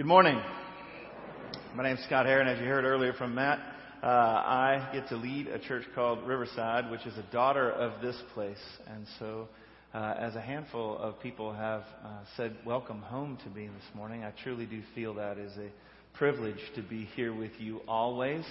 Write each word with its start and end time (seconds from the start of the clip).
Good 0.00 0.06
morning. 0.06 0.40
My 1.74 1.82
name's 1.82 2.02
Scott 2.06 2.24
Heare. 2.24 2.40
As 2.40 2.58
you 2.58 2.64
heard 2.64 2.86
earlier 2.86 3.12
from 3.12 3.34
Matt, 3.34 3.58
uh, 4.02 4.06
I 4.06 4.88
get 4.94 5.06
to 5.10 5.16
lead 5.16 5.48
a 5.48 5.58
church 5.58 5.84
called 5.94 6.26
Riverside, 6.26 6.90
which 6.90 7.04
is 7.04 7.12
a 7.18 7.32
daughter 7.34 7.70
of 7.70 8.00
this 8.00 8.16
place. 8.32 8.56
And 8.86 9.04
so, 9.18 9.48
uh, 9.92 10.14
as 10.18 10.36
a 10.36 10.40
handful 10.40 10.96
of 10.96 11.20
people 11.20 11.52
have 11.52 11.82
uh, 12.02 12.20
said, 12.34 12.56
Welcome 12.64 13.02
home 13.02 13.36
to 13.44 13.50
me 13.50 13.66
this 13.66 13.94
morning, 13.94 14.24
I 14.24 14.32
truly 14.42 14.64
do 14.64 14.80
feel 14.94 15.12
that 15.16 15.36
is 15.36 15.52
a 15.58 15.68
privilege 16.16 16.62
to 16.76 16.82
be 16.82 17.04
here 17.14 17.34
with 17.34 17.52
you 17.58 17.82
always. 17.86 18.46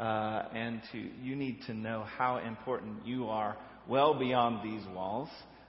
Uh, 0.00 0.46
and 0.52 0.82
to, 0.90 0.98
you 0.98 1.36
need 1.36 1.60
to 1.68 1.74
know 1.74 2.06
how 2.18 2.38
important 2.38 3.06
you 3.06 3.28
are 3.28 3.56
well 3.86 4.18
beyond 4.18 4.64
these 4.64 4.84
walls 4.92 5.28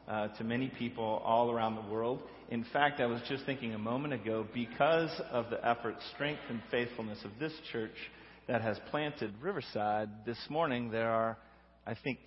uh, 0.09 0.27
to 0.29 0.43
many 0.43 0.69
people 0.69 1.21
all 1.23 1.51
around 1.51 1.75
the 1.75 1.93
world. 1.93 2.21
In 2.49 2.65
fact, 2.73 2.99
I 2.99 3.05
was 3.05 3.21
just 3.29 3.45
thinking 3.45 3.75
a 3.75 3.77
moment 3.77 4.13
ago, 4.13 4.45
because 4.53 5.11
of 5.31 5.49
the 5.51 5.63
effort, 5.65 5.95
strength, 6.15 6.41
and 6.49 6.61
faithfulness 6.71 7.19
of 7.23 7.31
this 7.39 7.53
church 7.71 7.93
that 8.47 8.61
has 8.63 8.79
planted 8.89 9.31
Riverside, 9.39 10.09
this 10.25 10.39
morning 10.49 10.89
there 10.89 11.11
are, 11.11 11.37
I 11.85 11.93
think, 12.03 12.17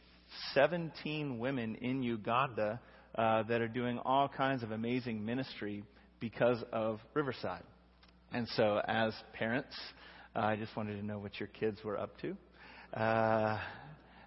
17 0.54 1.40
women 1.40 1.74
in 1.74 2.02
Uganda 2.02 2.80
uh, 3.16 3.42
that 3.42 3.60
are 3.60 3.68
doing 3.68 3.98
all 4.04 4.28
kinds 4.28 4.62
of 4.62 4.70
amazing 4.70 5.24
ministry 5.24 5.82
because 6.20 6.62
of 6.72 7.00
Riverside. 7.14 7.64
And 8.32 8.46
so, 8.54 8.80
as 8.86 9.12
parents, 9.34 9.76
uh, 10.36 10.38
I 10.38 10.56
just 10.56 10.74
wanted 10.76 11.00
to 11.00 11.04
know 11.04 11.18
what 11.18 11.38
your 11.40 11.48
kids 11.48 11.82
were 11.84 11.98
up 11.98 12.12
to. 12.20 12.36
Uh, 12.98 13.58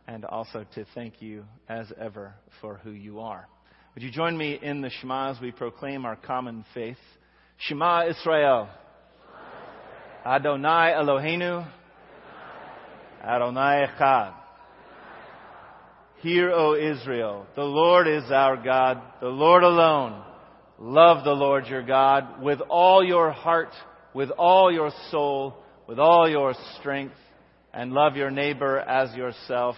and 0.07 0.25
also 0.25 0.65
to 0.75 0.85
thank 0.93 1.21
you 1.21 1.45
as 1.67 1.91
ever 1.99 2.35
for 2.61 2.75
who 2.83 2.91
you 2.91 3.19
are. 3.19 3.47
Would 3.93 4.03
you 4.03 4.11
join 4.11 4.37
me 4.37 4.59
in 4.61 4.81
the 4.81 4.89
Shema 4.89 5.31
as 5.31 5.41
we 5.41 5.51
proclaim 5.51 6.05
our 6.05 6.15
common 6.15 6.65
faith? 6.73 6.97
Shema 7.57 8.07
Israel. 8.09 8.69
Adonai 10.25 10.93
Eloheinu. 10.97 11.67
Adonai 13.23 13.87
Echad. 13.87 14.33
Hear, 16.17 16.51
O 16.51 16.75
Israel, 16.75 17.45
the 17.55 17.63
Lord 17.63 18.07
is 18.07 18.23
our 18.31 18.57
God, 18.57 19.01
the 19.21 19.27
Lord 19.27 19.63
alone. 19.63 20.23
Love 20.79 21.23
the 21.23 21.31
Lord 21.31 21.67
your 21.67 21.83
God 21.83 22.41
with 22.41 22.59
all 22.61 23.03
your 23.03 23.31
heart, 23.31 23.69
with 24.13 24.29
all 24.31 24.71
your 24.71 24.91
soul, 25.11 25.55
with 25.87 25.99
all 25.99 26.27
your 26.27 26.53
strength, 26.79 27.15
and 27.73 27.93
love 27.93 28.15
your 28.15 28.31
neighbor 28.31 28.79
as 28.79 29.15
yourself. 29.15 29.75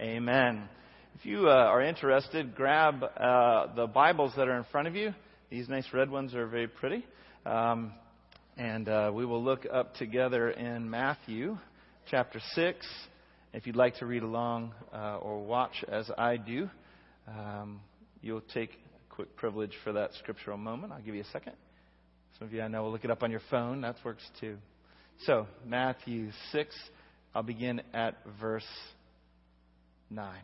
Amen. 0.00 0.68
If 1.14 1.24
you 1.24 1.48
uh, 1.48 1.52
are 1.52 1.80
interested, 1.80 2.56
grab 2.56 3.04
uh, 3.04 3.74
the 3.76 3.86
Bibles 3.86 4.32
that 4.36 4.48
are 4.48 4.56
in 4.56 4.64
front 4.72 4.88
of 4.88 4.96
you. 4.96 5.14
These 5.50 5.68
nice 5.68 5.86
red 5.92 6.10
ones 6.10 6.34
are 6.34 6.48
very 6.48 6.66
pretty. 6.66 7.06
Um, 7.46 7.92
and 8.56 8.88
uh, 8.88 9.12
we 9.14 9.24
will 9.24 9.42
look 9.42 9.64
up 9.72 9.94
together 9.94 10.50
in 10.50 10.90
Matthew 10.90 11.56
chapter 12.10 12.40
6. 12.54 12.84
If 13.52 13.68
you'd 13.68 13.76
like 13.76 13.94
to 13.98 14.06
read 14.06 14.24
along 14.24 14.74
uh, 14.92 15.18
or 15.18 15.44
watch 15.44 15.84
as 15.86 16.10
I 16.18 16.38
do, 16.38 16.68
um, 17.28 17.80
you'll 18.20 18.42
take 18.52 18.70
a 18.72 19.14
quick 19.14 19.36
privilege 19.36 19.74
for 19.84 19.92
that 19.92 20.10
scriptural 20.14 20.58
moment. 20.58 20.92
I'll 20.92 21.02
give 21.02 21.14
you 21.14 21.22
a 21.22 21.32
second. 21.32 21.52
Some 22.40 22.48
of 22.48 22.52
you 22.52 22.62
I 22.62 22.66
know 22.66 22.82
will 22.82 22.90
look 22.90 23.04
it 23.04 23.12
up 23.12 23.22
on 23.22 23.30
your 23.30 23.42
phone. 23.48 23.82
That 23.82 23.94
works 24.04 24.28
too. 24.40 24.56
So, 25.20 25.46
Matthew 25.64 26.32
6, 26.50 26.74
I'll 27.32 27.44
begin 27.44 27.80
at 27.92 28.16
verse 28.40 28.66
9. 30.10 30.34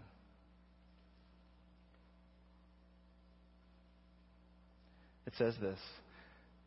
It 5.26 5.32
says 5.36 5.54
this 5.60 5.78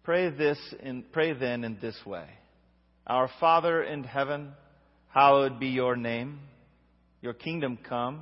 Pray 0.04 0.30
this 0.30 0.58
in, 0.82 1.04
pray 1.12 1.34
then 1.34 1.64
in 1.64 1.78
this 1.82 1.98
way. 2.06 2.26
Our 3.06 3.30
Father 3.40 3.84
in 3.84 4.04
heaven, 4.04 4.54
hallowed 5.10 5.60
be 5.60 5.68
your 5.68 5.96
name. 5.96 6.40
Your 7.22 7.34
kingdom 7.34 7.78
come. 7.88 8.22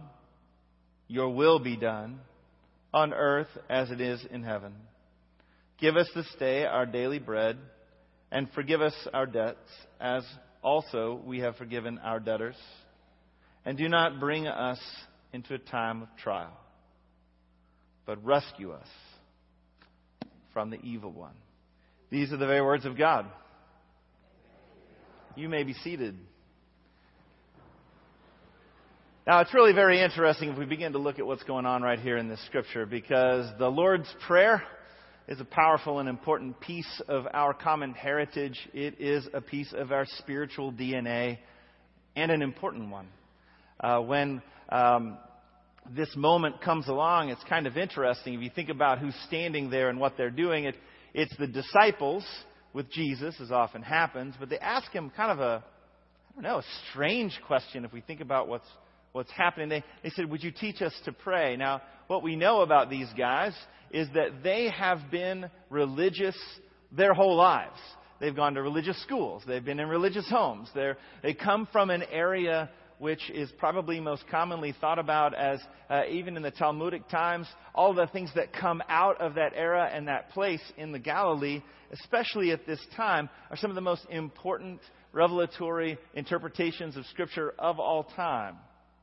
Your 1.07 1.29
will 1.29 1.59
be 1.59 1.75
done 1.75 2.19
on 2.93 3.13
earth 3.13 3.49
as 3.69 3.91
it 3.91 4.01
is 4.01 4.23
in 4.31 4.43
heaven. 4.43 4.73
Give 5.79 5.97
us 5.97 6.07
this 6.15 6.27
day 6.39 6.65
our 6.65 6.85
daily 6.85 7.19
bread 7.19 7.57
and 8.31 8.47
forgive 8.53 8.81
us 8.81 8.93
our 9.13 9.25
debts 9.25 9.69
as 9.99 10.23
also 10.61 11.21
we 11.25 11.39
have 11.39 11.55
forgiven 11.55 11.97
our 11.99 12.19
debtors. 12.19 12.55
And 13.65 13.77
do 13.77 13.87
not 13.87 14.19
bring 14.19 14.47
us 14.47 14.79
into 15.33 15.53
a 15.53 15.59
time 15.59 16.01
of 16.01 16.09
trial, 16.17 16.57
but 18.05 18.23
rescue 18.25 18.71
us 18.71 18.87
from 20.53 20.69
the 20.69 20.81
evil 20.81 21.11
one. 21.11 21.35
These 22.09 22.33
are 22.33 22.37
the 22.37 22.47
very 22.47 22.61
words 22.61 22.85
of 22.85 22.97
God. 22.97 23.25
You 25.35 25.47
may 25.47 25.63
be 25.63 25.73
seated. 25.73 26.15
Now, 29.25 29.41
it's 29.41 29.53
really 29.53 29.71
very 29.71 30.01
interesting 30.01 30.49
if 30.49 30.57
we 30.57 30.65
begin 30.65 30.93
to 30.93 30.97
look 30.97 31.19
at 31.19 31.25
what's 31.25 31.43
going 31.43 31.65
on 31.65 31.83
right 31.83 31.99
here 31.99 32.17
in 32.17 32.27
this 32.27 32.43
scripture 32.47 32.85
because 32.85 33.47
the 33.59 33.69
Lord's 33.69 34.13
Prayer 34.27 34.63
is 35.27 35.39
a 35.39 35.45
powerful 35.45 35.99
and 35.99 36.09
important 36.09 36.59
piece 36.59 37.01
of 37.07 37.25
our 37.33 37.53
common 37.53 37.93
heritage. 37.93 38.59
It 38.73 38.99
is 38.99 39.27
a 39.33 39.39
piece 39.39 39.71
of 39.73 39.91
our 39.91 40.05
spiritual 40.17 40.73
DNA 40.73 41.37
and 42.15 42.31
an 42.31 42.41
important 42.41 42.89
one. 42.89 43.07
Uh, 43.81 43.99
when 43.99 44.41
um, 44.69 45.17
this 45.89 46.15
moment 46.15 46.61
comes 46.61 46.87
along, 46.87 47.29
it's 47.29 47.43
kind 47.49 47.65
of 47.65 47.77
interesting. 47.77 48.35
If 48.35 48.41
you 48.41 48.51
think 48.53 48.69
about 48.69 48.99
who's 48.99 49.15
standing 49.27 49.69
there 49.69 49.89
and 49.89 49.99
what 49.99 50.17
they're 50.17 50.29
doing, 50.29 50.65
it, 50.65 50.75
it's 51.13 51.35
the 51.37 51.47
disciples 51.47 52.23
with 52.73 52.89
Jesus, 52.91 53.35
as 53.41 53.51
often 53.51 53.81
happens, 53.81 54.35
but 54.39 54.49
they 54.49 54.59
ask 54.59 54.91
him 54.91 55.09
kind 55.09 55.31
of 55.31 55.39
a, 55.39 55.63
I 55.63 56.33
don't 56.35 56.43
know, 56.43 56.59
a 56.59 56.65
strange 56.91 57.37
question 57.47 57.83
if 57.83 57.91
we 57.91 58.01
think 58.01 58.21
about 58.21 58.47
what's, 58.47 58.67
what's 59.11 59.31
happening. 59.31 59.67
They, 59.67 59.83
they 60.03 60.09
said, 60.11 60.29
Would 60.29 60.43
you 60.43 60.51
teach 60.51 60.81
us 60.81 60.93
to 61.05 61.11
pray? 61.11 61.57
Now, 61.57 61.81
what 62.07 62.23
we 62.23 62.35
know 62.35 62.61
about 62.61 62.89
these 62.89 63.09
guys 63.17 63.53
is 63.89 64.07
that 64.13 64.43
they 64.43 64.69
have 64.69 65.11
been 65.11 65.49
religious 65.69 66.37
their 66.91 67.13
whole 67.13 67.35
lives. 67.35 67.79
They've 68.19 68.35
gone 68.35 68.53
to 68.53 68.61
religious 68.61 69.01
schools. 69.01 69.43
They've 69.47 69.65
been 69.65 69.79
in 69.79 69.89
religious 69.89 70.29
homes. 70.29 70.69
They're, 70.75 70.97
they 71.23 71.33
come 71.33 71.67
from 71.71 71.89
an 71.89 72.03
area 72.11 72.69
which 73.01 73.31
is 73.31 73.51
probably 73.57 73.99
most 73.99 74.23
commonly 74.29 74.75
thought 74.79 74.99
about 74.99 75.33
as, 75.33 75.59
uh, 75.89 76.03
even 76.07 76.37
in 76.37 76.43
the 76.43 76.51
Talmudic 76.51 77.09
times, 77.09 77.47
all 77.73 77.95
the 77.95 78.05
things 78.05 78.29
that 78.35 78.53
come 78.53 78.79
out 78.87 79.19
of 79.19 79.33
that 79.33 79.53
era 79.55 79.89
and 79.91 80.07
that 80.07 80.29
place 80.29 80.61
in 80.77 80.91
the 80.91 80.99
Galilee, 80.99 81.63
especially 81.91 82.51
at 82.51 82.67
this 82.67 82.79
time, 82.95 83.27
are 83.49 83.57
some 83.57 83.71
of 83.71 83.75
the 83.75 83.81
most 83.81 84.05
important 84.11 84.79
revelatory 85.13 85.97
interpretations 86.13 86.95
of 86.95 87.03
Scripture 87.07 87.55
of 87.57 87.79
all 87.79 88.03
time. 88.03 88.55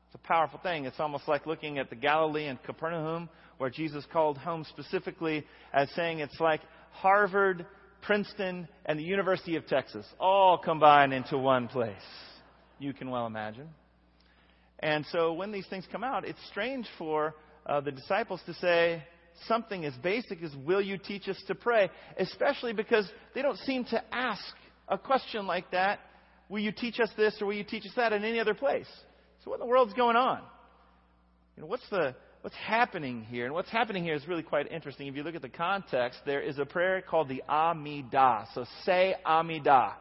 It's 0.05 0.15
a 0.15 0.25
powerful 0.25 0.61
thing. 0.63 0.85
It's 0.85 1.01
almost 1.01 1.27
like 1.27 1.45
looking 1.45 1.77
at 1.77 1.89
the 1.89 1.97
Galilee 1.97 2.45
and 2.45 2.63
Capernaum, 2.63 3.27
where 3.57 3.69
Jesus 3.69 4.05
called 4.13 4.37
home 4.37 4.65
specifically 4.69 5.45
as 5.73 5.89
saying 5.91 6.19
it's 6.19 6.39
like 6.39 6.61
Harvard, 6.91 7.65
Princeton, 8.01 8.69
and 8.85 8.97
the 8.97 9.03
University 9.03 9.57
of 9.57 9.67
Texas 9.67 10.05
all 10.21 10.57
combined 10.57 11.11
into 11.11 11.37
one 11.37 11.67
place. 11.67 11.95
You 12.79 12.93
can 12.93 13.09
well 13.09 13.25
imagine. 13.25 13.67
And 14.79 15.05
so 15.11 15.33
when 15.33 15.51
these 15.51 15.67
things 15.67 15.85
come 15.91 16.03
out, 16.03 16.25
it's 16.25 16.39
strange 16.49 16.87
for 16.97 17.35
uh, 17.65 17.81
the 17.81 17.91
disciples 17.91 18.41
to 18.45 18.53
say 18.55 19.03
something 19.47 19.85
as 19.85 19.93
basic 20.01 20.41
as, 20.41 20.55
Will 20.65 20.81
you 20.81 20.97
teach 20.97 21.27
us 21.27 21.41
to 21.47 21.55
pray? 21.55 21.89
Especially 22.17 22.73
because 22.73 23.09
they 23.35 23.41
don't 23.41 23.57
seem 23.59 23.85
to 23.85 24.03
ask 24.13 24.43
a 24.87 24.97
question 24.97 25.45
like 25.45 25.71
that 25.71 25.99
Will 26.49 26.59
you 26.59 26.71
teach 26.71 26.99
us 26.99 27.09
this 27.15 27.37
or 27.41 27.45
will 27.45 27.53
you 27.53 27.63
teach 27.63 27.85
us 27.85 27.91
that 27.95 28.11
in 28.11 28.23
any 28.23 28.39
other 28.39 28.55
place? 28.55 28.87
So, 29.43 29.51
what 29.51 29.59
in 29.61 29.67
the 29.67 29.71
world's 29.71 29.93
going 29.93 30.15
on? 30.15 30.41
You 31.55 31.61
know, 31.61 31.67
what's, 31.67 31.87
the, 31.89 32.15
what's 32.41 32.55
happening 32.55 33.23
here? 33.23 33.45
And 33.45 33.53
what's 33.53 33.69
happening 33.69 34.03
here 34.03 34.15
is 34.15 34.27
really 34.27 34.43
quite 34.43 34.71
interesting. 34.71 35.07
If 35.07 35.15
you 35.15 35.23
look 35.23 35.35
at 35.35 35.43
the 35.43 35.49
context, 35.49 36.19
there 36.25 36.41
is 36.41 36.57
a 36.57 36.65
prayer 36.65 37.01
called 37.01 37.29
the 37.29 37.43
Amidah. 37.47 38.47
So, 38.55 38.65
say 38.83 39.15
Amidah. 39.25 39.93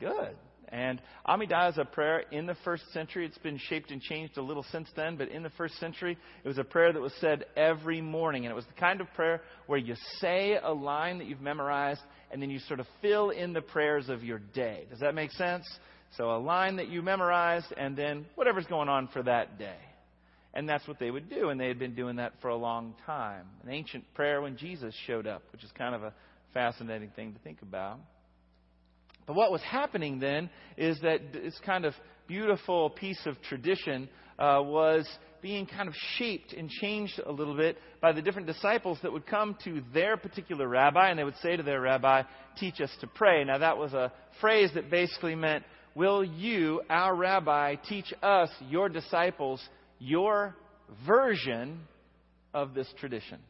Good. 0.00 0.36
And 0.70 1.00
Amidah 1.26 1.70
is 1.70 1.78
a 1.78 1.84
prayer 1.84 2.24
in 2.30 2.46
the 2.46 2.56
first 2.64 2.90
century. 2.92 3.24
It's 3.24 3.38
been 3.38 3.58
shaped 3.58 3.90
and 3.90 4.02
changed 4.02 4.36
a 4.36 4.42
little 4.42 4.64
since 4.70 4.88
then, 4.94 5.16
but 5.16 5.28
in 5.28 5.42
the 5.42 5.50
first 5.50 5.78
century, 5.78 6.18
it 6.44 6.48
was 6.48 6.58
a 6.58 6.64
prayer 6.64 6.92
that 6.92 7.00
was 7.00 7.14
said 7.20 7.46
every 7.56 8.00
morning. 8.00 8.44
And 8.44 8.52
it 8.52 8.54
was 8.54 8.66
the 8.66 8.78
kind 8.78 9.00
of 9.00 9.06
prayer 9.14 9.40
where 9.66 9.78
you 9.78 9.94
say 10.20 10.58
a 10.62 10.72
line 10.72 11.18
that 11.18 11.26
you've 11.26 11.40
memorized, 11.40 12.02
and 12.30 12.42
then 12.42 12.50
you 12.50 12.58
sort 12.60 12.80
of 12.80 12.86
fill 13.00 13.30
in 13.30 13.52
the 13.52 13.62
prayers 13.62 14.08
of 14.08 14.22
your 14.22 14.38
day. 14.38 14.84
Does 14.90 15.00
that 15.00 15.14
make 15.14 15.30
sense? 15.32 15.66
So 16.16 16.30
a 16.30 16.38
line 16.38 16.76
that 16.76 16.88
you 16.88 17.02
memorized, 17.02 17.72
and 17.76 17.96
then 17.96 18.26
whatever's 18.34 18.66
going 18.66 18.88
on 18.88 19.08
for 19.08 19.22
that 19.22 19.58
day. 19.58 19.76
And 20.54 20.68
that's 20.68 20.86
what 20.88 20.98
they 20.98 21.10
would 21.10 21.28
do, 21.30 21.50
and 21.50 21.60
they 21.60 21.68
had 21.68 21.78
been 21.78 21.94
doing 21.94 22.16
that 22.16 22.32
for 22.40 22.48
a 22.48 22.56
long 22.56 22.94
time. 23.06 23.46
An 23.62 23.70
ancient 23.70 24.04
prayer 24.14 24.40
when 24.40 24.56
Jesus 24.56 24.94
showed 25.06 25.26
up, 25.26 25.42
which 25.52 25.62
is 25.62 25.70
kind 25.76 25.94
of 25.94 26.02
a 26.02 26.12
fascinating 26.54 27.10
thing 27.14 27.32
to 27.34 27.38
think 27.40 27.62
about. 27.62 27.98
But 29.28 29.36
what 29.36 29.52
was 29.52 29.60
happening 29.60 30.18
then 30.18 30.48
is 30.78 30.98
that 31.02 31.34
this 31.34 31.54
kind 31.64 31.84
of 31.84 31.94
beautiful 32.26 32.88
piece 32.88 33.20
of 33.26 33.40
tradition 33.42 34.08
uh, 34.38 34.60
was 34.62 35.06
being 35.42 35.66
kind 35.66 35.86
of 35.86 35.94
shaped 36.16 36.54
and 36.54 36.70
changed 36.70 37.20
a 37.24 37.30
little 37.30 37.54
bit 37.54 37.76
by 38.00 38.12
the 38.12 38.22
different 38.22 38.46
disciples 38.46 38.98
that 39.02 39.12
would 39.12 39.26
come 39.26 39.54
to 39.64 39.82
their 39.92 40.16
particular 40.16 40.66
rabbi 40.66 41.10
and 41.10 41.18
they 41.18 41.24
would 41.24 41.36
say 41.42 41.56
to 41.56 41.62
their 41.62 41.82
rabbi, 41.82 42.22
Teach 42.58 42.80
us 42.80 42.90
to 43.02 43.06
pray. 43.06 43.44
Now, 43.44 43.58
that 43.58 43.76
was 43.76 43.92
a 43.92 44.10
phrase 44.40 44.70
that 44.74 44.90
basically 44.90 45.34
meant, 45.34 45.62
Will 45.94 46.24
you, 46.24 46.80
our 46.88 47.14
rabbi, 47.14 47.74
teach 47.74 48.12
us, 48.22 48.48
your 48.70 48.88
disciples, 48.88 49.62
your 49.98 50.56
version 51.06 51.80
of 52.54 52.72
this 52.72 52.88
tradition? 52.98 53.40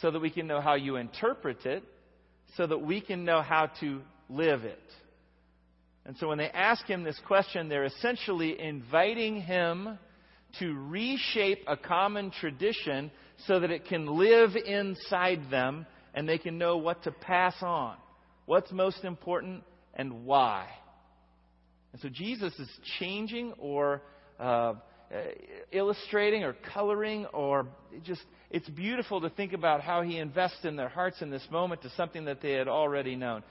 So 0.00 0.12
that 0.12 0.20
we 0.20 0.30
can 0.30 0.46
know 0.46 0.60
how 0.60 0.74
you 0.74 0.94
interpret 0.94 1.66
it, 1.66 1.82
so 2.56 2.68
that 2.68 2.78
we 2.78 3.00
can 3.00 3.24
know 3.24 3.42
how 3.42 3.68
to 3.80 4.00
live 4.36 4.64
it. 4.64 4.78
And 6.04 6.16
so 6.16 6.28
when 6.28 6.38
they 6.38 6.50
ask 6.50 6.84
him 6.86 7.04
this 7.04 7.20
question, 7.26 7.68
they're 7.68 7.84
essentially 7.84 8.60
inviting 8.60 9.40
him 9.40 9.98
to 10.58 10.74
reshape 10.74 11.64
a 11.66 11.76
common 11.76 12.30
tradition 12.30 13.10
so 13.46 13.60
that 13.60 13.70
it 13.70 13.86
can 13.86 14.06
live 14.06 14.56
inside 14.56 15.50
them 15.50 15.86
and 16.14 16.28
they 16.28 16.38
can 16.38 16.58
know 16.58 16.76
what 16.76 17.02
to 17.04 17.10
pass 17.10 17.54
on, 17.62 17.96
what's 18.46 18.70
most 18.72 19.04
important, 19.04 19.62
and 19.94 20.24
why. 20.24 20.66
And 21.92 22.00
so 22.00 22.08
Jesus 22.08 22.52
is 22.58 22.68
changing 22.98 23.52
or 23.58 24.02
uh, 24.38 24.74
illustrating 25.70 26.42
or 26.42 26.54
coloring 26.72 27.26
or 27.26 27.66
just, 28.04 28.22
it's 28.50 28.68
beautiful 28.70 29.20
to 29.20 29.30
think 29.30 29.52
about 29.52 29.82
how 29.82 30.02
he 30.02 30.18
invests 30.18 30.64
in 30.64 30.76
their 30.76 30.88
hearts 30.88 31.20
in 31.22 31.30
this 31.30 31.46
moment 31.50 31.82
to 31.82 31.90
something 31.90 32.24
that 32.26 32.40
they 32.40 32.52
had 32.52 32.68
already 32.68 33.14
known. 33.16 33.42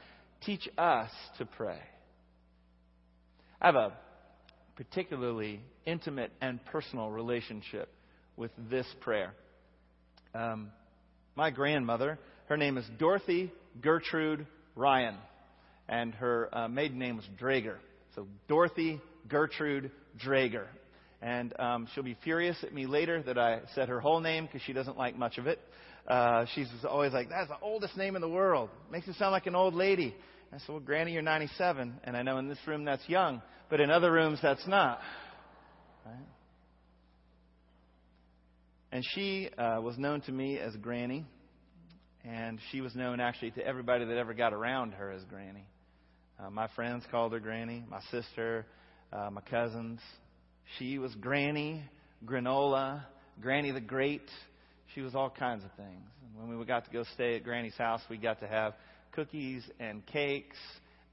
Teach 0.46 0.68
us 0.78 1.12
to 1.38 1.46
pray. 1.46 1.80
I 3.62 3.68
have 3.68 3.76
a 3.76 3.94
particularly 4.76 5.62
intimate 5.86 6.32
and 6.42 6.64
personal 6.66 7.12
relationship 7.12 7.90
with 8.36 8.52
this 8.70 8.88
prayer. 9.02 9.34
Um, 10.34 10.72
my 11.36 11.52
grandmother, 11.52 12.18
her 12.48 12.58
name 12.58 12.78
is 12.78 12.86
Dorothy 12.98 13.52
Gertrude 13.82 14.48
Ryan, 14.76 15.16
and 15.88 16.16
her 16.16 16.50
uh, 16.52 16.68
maiden 16.68 16.98
name 16.98 17.18
was 17.18 17.26
Drager. 17.40 17.76
So 18.16 18.28
Dorothy 18.48 19.00
Gertrude 19.28 19.92
Drager. 20.18 20.66
And 21.22 21.54
um, 21.60 21.88
she'll 21.94 22.04
be 22.04 22.18
furious 22.24 22.58
at 22.64 22.74
me 22.74 22.88
later 22.88 23.22
that 23.24 23.38
I 23.38 23.60
said 23.76 23.90
her 23.90 24.00
whole 24.00 24.22
name 24.22 24.48
because 24.48 24.64
she 24.64 24.74
doesn't 24.74 24.98
like 24.98 25.16
much 25.16 25.38
of 25.38 25.46
it. 25.46 25.60
Uh, 26.08 26.46
she's 26.54 26.68
always 26.88 27.14
like, 27.14 27.30
that's 27.30 27.50
the 27.50 27.60
oldest 27.62 27.96
name 27.96 28.16
in 28.16 28.22
the 28.22 28.30
world. 28.30 28.70
Makes 28.92 29.08
it 29.08 29.16
sound 29.16 29.32
like 29.32 29.46
an 29.46 29.56
old 29.56 29.74
lady. 29.74 30.16
I 30.54 30.58
said, 30.58 30.70
Well, 30.70 30.80
Granny, 30.80 31.14
you're 31.14 31.22
97. 31.22 32.02
And 32.04 32.18
I 32.18 32.24
know 32.24 32.38
in 32.38 32.48
this 32.48 32.58
room 32.68 32.84
that's 32.84 33.08
young, 33.08 33.42
but 33.70 33.80
in 33.80 33.90
other 33.90 34.12
rooms 34.12 34.40
that's 34.42 34.68
not. 34.68 35.00
Right? 36.06 36.16
And 38.92 39.04
she 39.14 39.50
uh, 39.58 39.80
was 39.82 39.98
known 39.98 40.22
to 40.22 40.32
me 40.32 40.58
as 40.58 40.76
Granny. 40.76 41.26
And 42.26 42.60
she 42.72 42.82
was 42.82 42.94
known 42.94 43.20
actually 43.20 43.52
to 43.52 43.66
everybody 43.66 44.06
that 44.06 44.18
ever 44.18 44.34
got 44.34 44.54
around 44.54 44.94
her 44.94 45.12
as 45.12 45.24
Granny. 45.24 45.66
Uh, 46.40 46.50
my 46.50 46.68
friends 46.76 47.04
called 47.10 47.34
her 47.34 47.40
Granny, 47.40 47.84
my 47.90 48.02
sister, 48.12 48.66
uh, 49.14 49.30
my 49.32 49.42
cousins. 49.42 50.00
She 50.78 50.98
was 50.98 51.14
Granny, 51.16 51.84
Granola, 52.26 53.04
Granny 53.42 53.72
the 53.72 53.82
Great. 53.82 54.30
She 54.94 55.02
was 55.02 55.16
all 55.16 55.30
kinds 55.30 55.64
of 55.64 55.72
things. 55.78 56.10
And 56.40 56.50
when 56.50 56.60
we 56.60 56.66
got 56.66 56.86
to 56.86 56.92
go 56.92 57.04
stay 57.14 57.36
at 57.36 57.44
Granny's 57.44 57.78
house, 57.78 58.02
we 58.10 58.18
got 58.18 58.40
to 58.42 58.48
have 58.48 58.74
cookies 59.14 59.64
and 59.80 60.06
cakes 60.06 60.58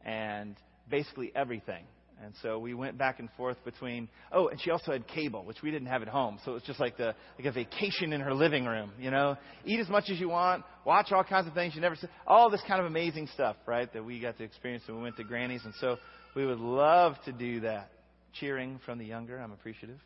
and 0.04 0.56
basically 0.90 1.32
everything. 1.34 1.84
And 2.24 2.34
so 2.42 2.58
we 2.58 2.74
went 2.74 2.98
back 2.98 3.20
and 3.20 3.28
forth 3.36 3.58
between. 3.64 4.08
Oh, 4.32 4.48
and 4.48 4.60
she 4.60 4.72
also 4.72 4.90
had 4.90 5.06
cable, 5.06 5.44
which 5.44 5.62
we 5.62 5.70
didn't 5.70 5.86
have 5.86 6.02
at 6.02 6.08
home. 6.08 6.40
So 6.44 6.52
it 6.52 6.54
was 6.54 6.62
just 6.64 6.80
like 6.80 6.96
the 6.96 7.14
like 7.38 7.46
a 7.46 7.52
vacation 7.52 8.12
in 8.12 8.20
her 8.20 8.34
living 8.34 8.64
room. 8.64 8.90
You 8.98 9.12
know, 9.12 9.36
eat 9.64 9.78
as 9.78 9.88
much 9.88 10.10
as 10.10 10.18
you 10.18 10.28
want, 10.28 10.64
watch 10.84 11.12
all 11.12 11.22
kinds 11.22 11.46
of 11.46 11.54
things 11.54 11.76
you 11.76 11.80
never 11.80 11.94
see, 11.94 12.08
all 12.26 12.50
this 12.50 12.62
kind 12.66 12.80
of 12.80 12.86
amazing 12.86 13.28
stuff, 13.34 13.54
right? 13.66 13.92
That 13.92 14.04
we 14.04 14.18
got 14.18 14.36
to 14.38 14.44
experience 14.44 14.82
when 14.88 14.96
we 14.96 15.02
went 15.04 15.16
to 15.18 15.24
Granny's. 15.24 15.64
And 15.64 15.74
so 15.80 15.96
we 16.34 16.44
would 16.44 16.58
love 16.58 17.14
to 17.26 17.32
do 17.32 17.60
that. 17.60 17.90
Cheering 18.34 18.78
from 18.84 18.98
the 18.98 19.06
younger, 19.06 19.38
I'm 19.38 19.52
appreciative. 19.52 19.98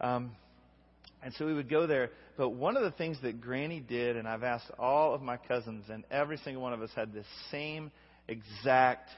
Um, 0.00 0.32
and 1.24 1.32
so 1.34 1.46
we 1.46 1.54
would 1.54 1.70
go 1.70 1.86
there. 1.86 2.10
But 2.36 2.50
one 2.50 2.76
of 2.76 2.82
the 2.82 2.90
things 2.90 3.16
that 3.22 3.40
Granny 3.40 3.80
did, 3.80 4.16
and 4.16 4.28
I've 4.28 4.42
asked 4.42 4.70
all 4.78 5.14
of 5.14 5.22
my 5.22 5.38
cousins, 5.38 5.86
and 5.88 6.04
every 6.10 6.36
single 6.38 6.62
one 6.62 6.74
of 6.74 6.82
us 6.82 6.90
had 6.94 7.14
this 7.14 7.26
same 7.50 7.90
exact 8.28 9.08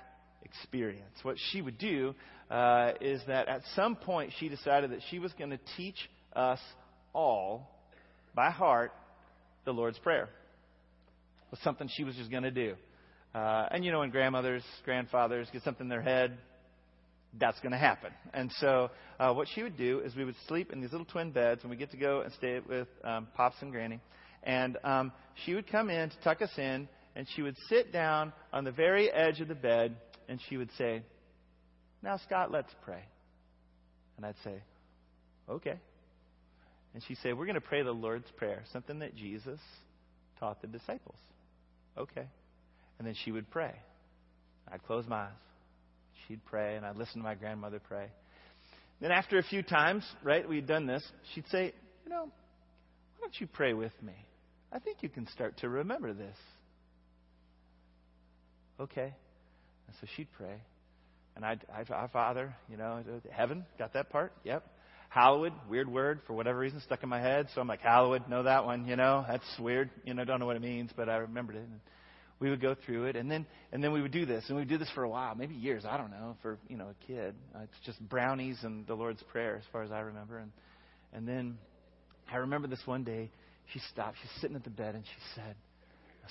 experience. 0.44 1.16
What 1.22 1.36
she 1.50 1.60
would 1.60 1.78
do 1.78 2.14
uh, 2.50 2.92
is 3.00 3.20
that 3.26 3.48
at 3.48 3.62
some 3.74 3.96
point 3.96 4.32
she 4.38 4.48
decided 4.48 4.92
that 4.92 5.00
she 5.10 5.18
was 5.18 5.32
going 5.32 5.50
to 5.50 5.58
teach 5.76 5.96
us 6.34 6.60
all 7.12 7.68
by 8.34 8.50
heart 8.50 8.92
the 9.64 9.72
Lord's 9.72 9.98
Prayer. 9.98 10.24
It 10.24 11.50
was 11.50 11.60
something 11.60 11.88
she 11.92 12.04
was 12.04 12.14
just 12.14 12.30
going 12.30 12.44
to 12.44 12.50
do. 12.52 12.74
Uh, 13.34 13.68
and 13.70 13.84
you 13.84 13.90
know, 13.90 13.98
when 13.98 14.10
grandmothers, 14.10 14.62
grandfathers 14.84 15.48
get 15.52 15.62
something 15.62 15.86
in 15.86 15.88
their 15.88 16.02
head, 16.02 16.38
that's 17.38 17.58
going 17.60 17.72
to 17.72 17.78
happen. 17.78 18.10
And 18.32 18.50
so, 18.58 18.90
uh, 19.18 19.32
what 19.32 19.48
she 19.54 19.62
would 19.62 19.76
do 19.76 20.00
is 20.00 20.14
we 20.14 20.24
would 20.24 20.36
sleep 20.46 20.72
in 20.72 20.80
these 20.80 20.92
little 20.92 21.06
twin 21.06 21.30
beds, 21.30 21.62
and 21.62 21.70
we 21.70 21.76
get 21.76 21.90
to 21.90 21.96
go 21.96 22.20
and 22.20 22.32
stay 22.34 22.60
with 22.66 22.88
um, 23.04 23.28
Pops 23.34 23.56
and 23.60 23.72
Granny. 23.72 24.00
And 24.42 24.78
um, 24.84 25.12
she 25.44 25.54
would 25.54 25.70
come 25.70 25.90
in 25.90 26.10
to 26.10 26.16
tuck 26.22 26.42
us 26.42 26.50
in, 26.56 26.88
and 27.14 27.26
she 27.34 27.42
would 27.42 27.56
sit 27.68 27.92
down 27.92 28.32
on 28.52 28.64
the 28.64 28.70
very 28.70 29.10
edge 29.10 29.40
of 29.40 29.48
the 29.48 29.54
bed, 29.54 29.96
and 30.28 30.40
she 30.48 30.56
would 30.56 30.70
say, 30.78 31.02
Now, 32.02 32.18
Scott, 32.18 32.50
let's 32.50 32.72
pray. 32.84 33.02
And 34.16 34.24
I'd 34.24 34.36
say, 34.44 34.62
Okay. 35.48 35.78
And 36.94 37.02
she'd 37.06 37.18
say, 37.18 37.32
We're 37.32 37.46
going 37.46 37.54
to 37.54 37.60
pray 37.60 37.82
the 37.82 37.92
Lord's 37.92 38.30
Prayer, 38.36 38.62
something 38.72 39.00
that 39.00 39.16
Jesus 39.16 39.60
taught 40.38 40.60
the 40.60 40.68
disciples. 40.68 41.18
Okay. 41.98 42.26
And 42.98 43.06
then 43.06 43.14
she 43.24 43.32
would 43.32 43.50
pray. 43.50 43.74
I'd 44.70 44.82
close 44.84 45.04
my 45.06 45.24
eyes 45.24 45.45
she'd 46.28 46.44
pray, 46.44 46.76
and 46.76 46.84
I'd 46.84 46.96
listen 46.96 47.18
to 47.18 47.24
my 47.24 47.34
grandmother 47.34 47.80
pray. 47.80 48.08
Then, 49.00 49.12
after 49.12 49.38
a 49.38 49.42
few 49.42 49.62
times, 49.62 50.04
right, 50.22 50.48
we'd 50.48 50.66
done 50.66 50.86
this, 50.86 51.06
she'd 51.34 51.46
say, 51.48 51.74
You 52.04 52.10
know, 52.10 52.24
why 52.24 53.20
don't 53.20 53.40
you 53.40 53.46
pray 53.46 53.74
with 53.74 53.92
me? 54.02 54.14
I 54.72 54.78
think 54.78 55.02
you 55.02 55.08
can 55.08 55.26
start 55.28 55.58
to 55.58 55.68
remember 55.68 56.12
this. 56.12 56.36
Okay. 58.80 59.14
And 59.86 59.96
so 60.00 60.06
she'd 60.16 60.28
pray. 60.36 60.60
And 61.34 61.44
I'd, 61.44 61.60
I'd, 61.74 61.90
our 61.90 62.08
Father, 62.08 62.54
you 62.70 62.76
know, 62.76 63.02
heaven, 63.30 63.64
got 63.78 63.92
that 63.92 64.10
part? 64.10 64.32
Yep. 64.44 64.64
Hallowed, 65.08 65.52
weird 65.68 65.88
word 65.88 66.20
for 66.26 66.32
whatever 66.32 66.58
reason 66.58 66.80
stuck 66.80 67.02
in 67.02 67.08
my 67.08 67.20
head. 67.20 67.48
So 67.54 67.60
I'm 67.60 67.68
like, 67.68 67.80
Hallowed, 67.80 68.28
know 68.28 68.42
that 68.42 68.64
one, 68.64 68.86
you 68.86 68.96
know, 68.96 69.24
that's 69.28 69.44
weird. 69.58 69.90
You 70.04 70.14
know, 70.14 70.24
don't 70.24 70.40
know 70.40 70.46
what 70.46 70.56
it 70.56 70.62
means, 70.62 70.90
but 70.96 71.08
I 71.08 71.16
remembered 71.16 71.56
it. 71.56 71.62
And 71.62 71.80
we 72.38 72.50
would 72.50 72.60
go 72.60 72.74
through 72.74 73.06
it, 73.06 73.16
and 73.16 73.30
then 73.30 73.46
and 73.72 73.82
then 73.82 73.92
we 73.92 74.02
would 74.02 74.12
do 74.12 74.26
this, 74.26 74.44
and 74.48 74.56
we 74.56 74.62
would 74.62 74.68
do 74.68 74.78
this 74.78 74.90
for 74.94 75.04
a 75.04 75.08
while, 75.08 75.34
maybe 75.34 75.54
years. 75.54 75.84
I 75.84 75.96
don't 75.96 76.10
know, 76.10 76.36
for 76.42 76.58
you 76.68 76.76
know 76.76 76.88
a 76.88 77.06
kid. 77.06 77.34
Uh, 77.54 77.60
it's 77.60 77.86
just 77.86 77.98
brownies 78.08 78.58
and 78.62 78.86
the 78.86 78.94
Lord's 78.94 79.22
prayer, 79.24 79.56
as 79.56 79.64
far 79.72 79.82
as 79.82 79.90
I 79.90 80.00
remember. 80.00 80.38
And 80.38 80.52
and 81.12 81.26
then 81.26 81.58
I 82.30 82.36
remember 82.36 82.68
this 82.68 82.82
one 82.84 83.04
day. 83.04 83.30
She 83.72 83.80
stopped. 83.90 84.16
She's 84.22 84.40
sitting 84.40 84.56
at 84.56 84.64
the 84.64 84.70
bed, 84.70 84.94
and 84.94 85.04
she 85.04 85.20
said, 85.34 85.56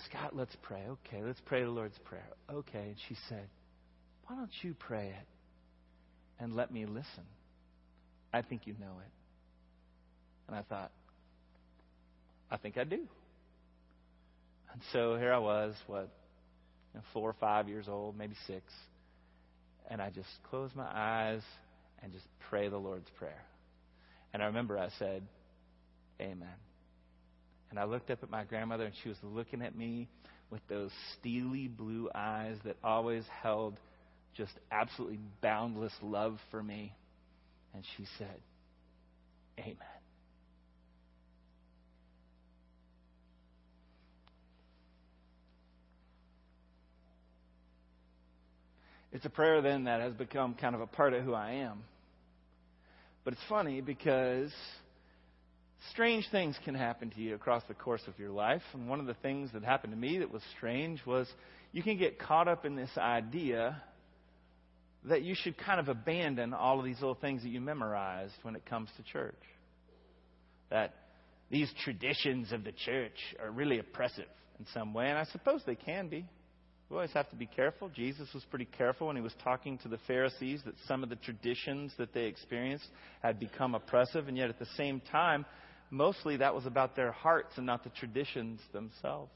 "Scott, 0.09 0.35
let's 0.35 0.55
pray. 0.61 0.83
Okay, 0.87 1.23
let's 1.23 1.41
pray 1.45 1.63
the 1.63 1.69
Lord's 1.69 1.97
prayer. 2.05 2.27
Okay." 2.51 2.89
And 2.89 2.95
she 3.09 3.15
said, 3.27 3.47
"Why 4.27 4.35
don't 4.35 4.51
you 4.61 4.75
pray 4.77 5.07
it 5.07 5.27
and 6.39 6.55
let 6.55 6.71
me 6.71 6.85
listen? 6.85 7.25
I 8.31 8.41
think 8.41 8.67
you 8.67 8.73
know 8.79 8.99
it." 8.99 9.11
And 10.47 10.55
I 10.55 10.61
thought, 10.61 10.91
I 12.51 12.57
think 12.57 12.77
I 12.77 12.83
do. 12.83 13.07
And 14.75 14.83
so 14.91 15.15
here 15.15 15.31
I 15.31 15.37
was, 15.37 15.73
what, 15.87 16.09
you 16.93 16.99
know, 16.99 17.05
four 17.13 17.29
or 17.29 17.35
five 17.39 17.69
years 17.69 17.85
old, 17.87 18.17
maybe 18.17 18.35
six. 18.45 18.61
And 19.89 20.01
I 20.01 20.09
just 20.09 20.27
closed 20.49 20.75
my 20.75 20.89
eyes 20.93 21.39
and 22.03 22.11
just 22.11 22.25
pray 22.49 22.67
the 22.67 22.75
Lord's 22.75 23.09
Prayer. 23.17 23.41
And 24.33 24.43
I 24.43 24.47
remember 24.47 24.77
I 24.77 24.89
said, 24.99 25.23
Amen. 26.19 26.57
And 27.69 27.79
I 27.79 27.85
looked 27.85 28.11
up 28.11 28.21
at 28.21 28.29
my 28.29 28.43
grandmother, 28.43 28.83
and 28.83 28.93
she 29.01 29.07
was 29.07 29.17
looking 29.23 29.61
at 29.61 29.77
me 29.77 30.09
with 30.49 30.59
those 30.67 30.91
steely 31.13 31.69
blue 31.69 32.09
eyes 32.13 32.57
that 32.65 32.75
always 32.83 33.23
held 33.41 33.79
just 34.35 34.51
absolutely 34.73 35.19
boundless 35.41 35.93
love 36.01 36.37
for 36.51 36.61
me. 36.61 36.93
And 37.73 37.85
she 37.95 38.05
said, 38.17 38.41
Amen. 39.57 39.94
It's 49.15 49.23
a 49.23 49.29
prayer 49.29 49.61
then 49.61 49.85
that 49.85 50.01
has 50.01 50.13
become 50.13 50.55
kind 50.55 50.75
of 50.75 50.81
a 50.81 50.87
part 50.87 51.13
of 51.13 51.23
who 51.23 51.33
I 51.33 51.51
am. 51.51 51.83
But 53.23 53.31
it's 53.31 53.41
funny 53.47 53.79
because 53.79 54.51
strange 55.91 56.27
things 56.31 56.59
can 56.65 56.75
happen 56.75 57.11
to 57.11 57.21
you 57.21 57.33
across 57.33 57.63
the 57.69 57.75
course 57.75 58.01
of 58.07 58.19
your 58.19 58.31
life. 58.31 58.61
And 58.73 58.89
one 58.89 58.99
of 58.99 59.05
the 59.05 59.13
things 59.13 59.51
that 59.53 59.63
happened 59.63 59.93
to 59.93 59.97
me 59.97 60.17
that 60.17 60.33
was 60.33 60.41
strange 60.57 60.99
was 61.05 61.29
you 61.71 61.81
can 61.81 61.97
get 61.97 62.19
caught 62.19 62.49
up 62.49 62.65
in 62.65 62.75
this 62.75 62.89
idea 62.97 63.81
that 65.05 65.21
you 65.21 65.33
should 65.33 65.57
kind 65.57 65.79
of 65.79 65.87
abandon 65.87 66.53
all 66.53 66.79
of 66.79 66.83
these 66.83 66.99
little 66.99 67.15
things 67.15 67.41
that 67.43 67.49
you 67.49 67.61
memorized 67.61 68.33
when 68.41 68.57
it 68.57 68.65
comes 68.65 68.89
to 68.97 69.03
church. 69.03 69.41
that 70.69 70.93
these 71.49 71.71
traditions 71.85 72.51
of 72.51 72.65
the 72.65 72.73
church 72.73 73.15
are 73.41 73.49
really 73.49 73.79
oppressive 73.79 74.27
in 74.59 74.65
some 74.73 74.93
way, 74.93 75.07
and 75.07 75.17
I 75.17 75.23
suppose 75.31 75.61
they 75.65 75.75
can 75.75 76.09
be. 76.09 76.25
We 76.89 76.95
always 76.95 77.13
have 77.13 77.29
to 77.31 77.35
be 77.35 77.47
careful. 77.47 77.89
Jesus 77.89 78.29
was 78.33 78.43
pretty 78.45 78.67
careful 78.77 79.07
when 79.07 79.15
he 79.15 79.21
was 79.21 79.33
talking 79.43 79.79
to 79.79 79.87
the 79.87 79.97
Pharisees 80.07 80.61
that 80.65 80.75
some 80.87 81.01
of 81.01 81.09
the 81.09 81.15
traditions 81.15 81.91
that 81.97 82.13
they 82.13 82.25
experienced 82.25 82.87
had 83.23 83.39
become 83.39 83.73
oppressive, 83.73 84.27
and 84.27 84.37
yet 84.37 84.49
at 84.49 84.59
the 84.59 84.67
same 84.77 85.01
time, 85.11 85.45
mostly 85.89 86.37
that 86.37 86.53
was 86.53 86.65
about 86.65 86.95
their 86.95 87.11
hearts 87.11 87.53
and 87.57 87.65
not 87.65 87.83
the 87.83 87.89
traditions 87.89 88.59
themselves. 88.71 89.31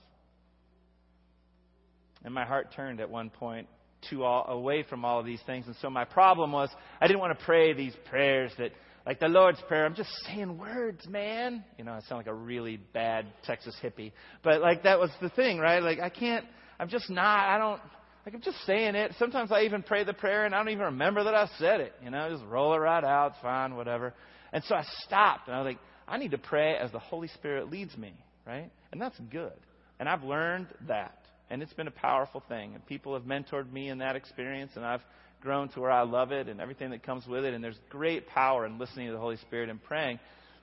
And 2.23 2.33
my 2.33 2.45
heart 2.45 2.73
turned 2.75 2.99
at 2.99 3.09
one 3.09 3.29
point 3.29 3.67
to 4.09 4.23
all, 4.23 4.45
away 4.47 4.83
from 4.83 5.03
all 5.03 5.19
of 5.19 5.25
these 5.25 5.41
things. 5.45 5.65
And 5.65 5.75
so 5.81 5.89
my 5.89 6.05
problem 6.05 6.51
was 6.51 6.69
I 7.01 7.07
didn't 7.07 7.19
want 7.19 7.37
to 7.37 7.45
pray 7.45 7.73
these 7.73 7.95
prayers 8.09 8.51
that, 8.57 8.71
like 9.05 9.19
the 9.19 9.27
Lord's 9.27 9.59
Prayer, 9.67 9.85
I'm 9.85 9.95
just 9.95 10.11
saying 10.25 10.57
words, 10.57 11.07
man. 11.07 11.63
You 11.77 11.85
know, 11.85 11.93
I 11.93 12.01
sound 12.01 12.19
like 12.19 12.27
a 12.27 12.33
really 12.33 12.77
bad 12.77 13.25
Texas 13.43 13.75
hippie. 13.81 14.11
But 14.43 14.61
like 14.61 14.83
that 14.83 14.99
was 14.99 15.09
the 15.21 15.29
thing, 15.29 15.57
right? 15.57 15.81
Like 15.81 15.99
I 15.99 16.09
can't, 16.09 16.45
I'm 16.79 16.89
just 16.89 17.09
not, 17.09 17.49
I 17.49 17.57
don't, 17.57 17.81
like 18.25 18.35
I'm 18.35 18.41
just 18.41 18.63
saying 18.65 18.95
it. 18.95 19.13
Sometimes 19.19 19.51
I 19.51 19.63
even 19.63 19.83
pray 19.83 20.03
the 20.03 20.13
prayer 20.13 20.45
and 20.45 20.55
I 20.55 20.59
don't 20.59 20.69
even 20.69 20.85
remember 20.85 21.23
that 21.25 21.35
I 21.35 21.49
said 21.57 21.81
it. 21.81 21.93
You 22.03 22.09
know, 22.09 22.29
just 22.29 22.43
roll 22.45 22.73
it 22.73 22.77
right 22.77 23.03
out, 23.03 23.33
fine, 23.41 23.75
whatever. 23.75 24.13
And 24.53 24.63
so 24.63 24.75
I 24.75 24.83
stopped 25.05 25.47
and 25.47 25.55
I 25.55 25.59
was 25.59 25.65
like, 25.65 25.79
I 26.07 26.17
need 26.17 26.31
to 26.31 26.37
pray 26.37 26.75
as 26.75 26.91
the 26.91 26.99
Holy 26.99 27.27
Spirit 27.27 27.69
leads 27.69 27.95
me, 27.97 28.13
right? 28.45 28.71
And 28.91 29.01
that's 29.01 29.17
good. 29.31 29.53
And 29.99 30.07
I've 30.09 30.23
learned 30.23 30.67
that. 30.87 31.17
And 31.49 31.61
it's 31.61 31.73
been 31.73 31.87
a 31.87 31.91
powerful 31.91 32.43
thing. 32.47 32.73
And 32.73 32.85
people 32.85 33.13
have 33.13 33.23
mentored 33.23 33.71
me 33.71 33.89
in 33.89 33.99
that 33.99 34.15
experience, 34.15 34.71
and 34.75 34.85
I've 34.85 35.01
grown 35.41 35.69
to 35.69 35.79
where 35.79 35.91
I 35.91 36.03
love 36.03 36.31
it 36.31 36.47
and 36.47 36.59
everything 36.59 36.91
that 36.91 37.03
comes 37.03 37.25
with 37.27 37.45
it. 37.45 37.53
And 37.53 37.63
there's 37.63 37.79
great 37.89 38.27
power 38.27 38.65
in 38.65 38.77
listening 38.77 39.07
to 39.07 39.13
the 39.13 39.19
Holy 39.19 39.37
Spirit 39.37 39.69
and 39.69 39.81
praying. 39.83 40.19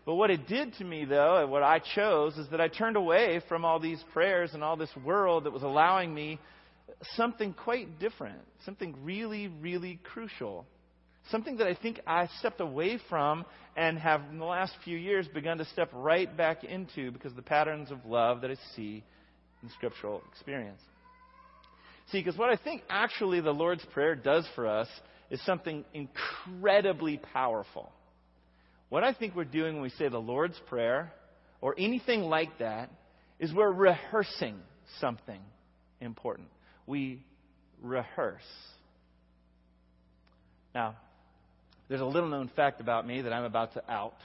But 0.06 0.14
what 0.14 0.30
it 0.30 0.46
did 0.46 0.72
to 0.74 0.84
me, 0.84 1.04
though, 1.04 1.42
and 1.42 1.50
what 1.50 1.64
I 1.64 1.80
chose, 1.80 2.38
is 2.38 2.48
that 2.50 2.60
I 2.60 2.68
turned 2.68 2.96
away 2.96 3.40
from 3.48 3.64
all 3.64 3.80
these 3.80 4.02
prayers 4.12 4.54
and 4.54 4.62
all 4.62 4.76
this 4.76 4.94
world 5.04 5.44
that 5.44 5.52
was 5.52 5.64
allowing 5.64 6.14
me 6.14 6.38
something 7.16 7.52
quite 7.52 7.98
different, 7.98 8.38
something 8.64 8.94
really, 9.02 9.48
really 9.48 9.98
crucial. 10.04 10.64
Something 11.30 11.56
that 11.56 11.66
I 11.66 11.74
think 11.74 12.00
I 12.06 12.28
stepped 12.38 12.60
away 12.60 13.00
from 13.08 13.44
and 13.76 13.98
have, 13.98 14.22
in 14.30 14.38
the 14.38 14.44
last 14.44 14.72
few 14.84 14.96
years, 14.96 15.26
begun 15.26 15.58
to 15.58 15.64
step 15.64 15.90
right 15.92 16.34
back 16.36 16.62
into 16.62 17.10
because 17.10 17.32
of 17.32 17.36
the 17.36 17.42
patterns 17.42 17.90
of 17.90 18.06
love 18.06 18.42
that 18.42 18.52
I 18.52 18.56
see 18.76 19.02
in 19.60 19.68
scriptural 19.70 20.22
experience. 20.30 20.80
See, 22.12 22.20
because 22.20 22.38
what 22.38 22.50
I 22.50 22.56
think 22.56 22.82
actually 22.88 23.40
the 23.40 23.50
Lord's 23.50 23.84
Prayer 23.86 24.14
does 24.14 24.46
for 24.54 24.68
us 24.68 24.86
is 25.30 25.44
something 25.44 25.84
incredibly 25.92 27.16
powerful. 27.32 27.90
What 28.88 29.02
I 29.02 29.12
think 29.12 29.34
we're 29.34 29.44
doing 29.44 29.74
when 29.74 29.82
we 29.82 29.90
say 29.90 30.08
the 30.08 30.18
Lord's 30.18 30.58
Prayer 30.68 31.12
or 31.60 31.74
anything 31.76 32.22
like 32.22 32.58
that 32.58 32.90
is 33.38 33.52
we're 33.52 33.70
rehearsing 33.70 34.56
something 35.00 35.40
important. 36.00 36.48
We 36.86 37.24
rehearse. 37.82 38.42
Now, 40.74 40.96
there's 41.88 42.00
a 42.00 42.06
little 42.06 42.28
known 42.28 42.50
fact 42.54 42.80
about 42.80 43.06
me 43.06 43.22
that 43.22 43.32
I'm 43.32 43.44
about 43.44 43.74
to 43.74 43.90
out, 43.90 44.16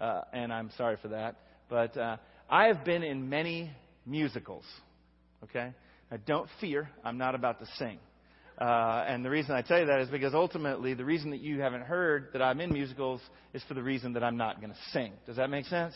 uh, 0.00 0.22
and 0.32 0.52
I'm 0.52 0.70
sorry 0.76 0.96
for 1.02 1.08
that. 1.08 1.36
But 1.68 1.96
uh, 1.96 2.16
I 2.48 2.66
have 2.66 2.84
been 2.84 3.02
in 3.02 3.28
many 3.28 3.70
musicals. 4.06 4.64
Okay? 5.44 5.72
Now, 6.10 6.18
don't 6.26 6.48
fear, 6.60 6.88
I'm 7.04 7.18
not 7.18 7.34
about 7.34 7.58
to 7.60 7.66
sing. 7.78 7.98
Uh, 8.58 9.04
and 9.06 9.24
the 9.24 9.30
reason 9.30 9.54
I 9.54 9.62
tell 9.62 9.78
you 9.78 9.86
that 9.86 10.00
is 10.00 10.08
because 10.08 10.34
ultimately, 10.34 10.94
the 10.94 11.04
reason 11.04 11.30
that 11.30 11.40
you 11.40 11.60
haven't 11.60 11.82
heard 11.82 12.28
that 12.32 12.40
I'm 12.40 12.60
in 12.60 12.72
musicals 12.72 13.20
is 13.52 13.62
for 13.68 13.74
the 13.74 13.82
reason 13.82 14.14
that 14.14 14.24
I'm 14.24 14.36
not 14.36 14.60
going 14.60 14.72
to 14.72 14.78
sing. 14.92 15.12
Does 15.26 15.36
that 15.36 15.50
make 15.50 15.66
sense? 15.66 15.94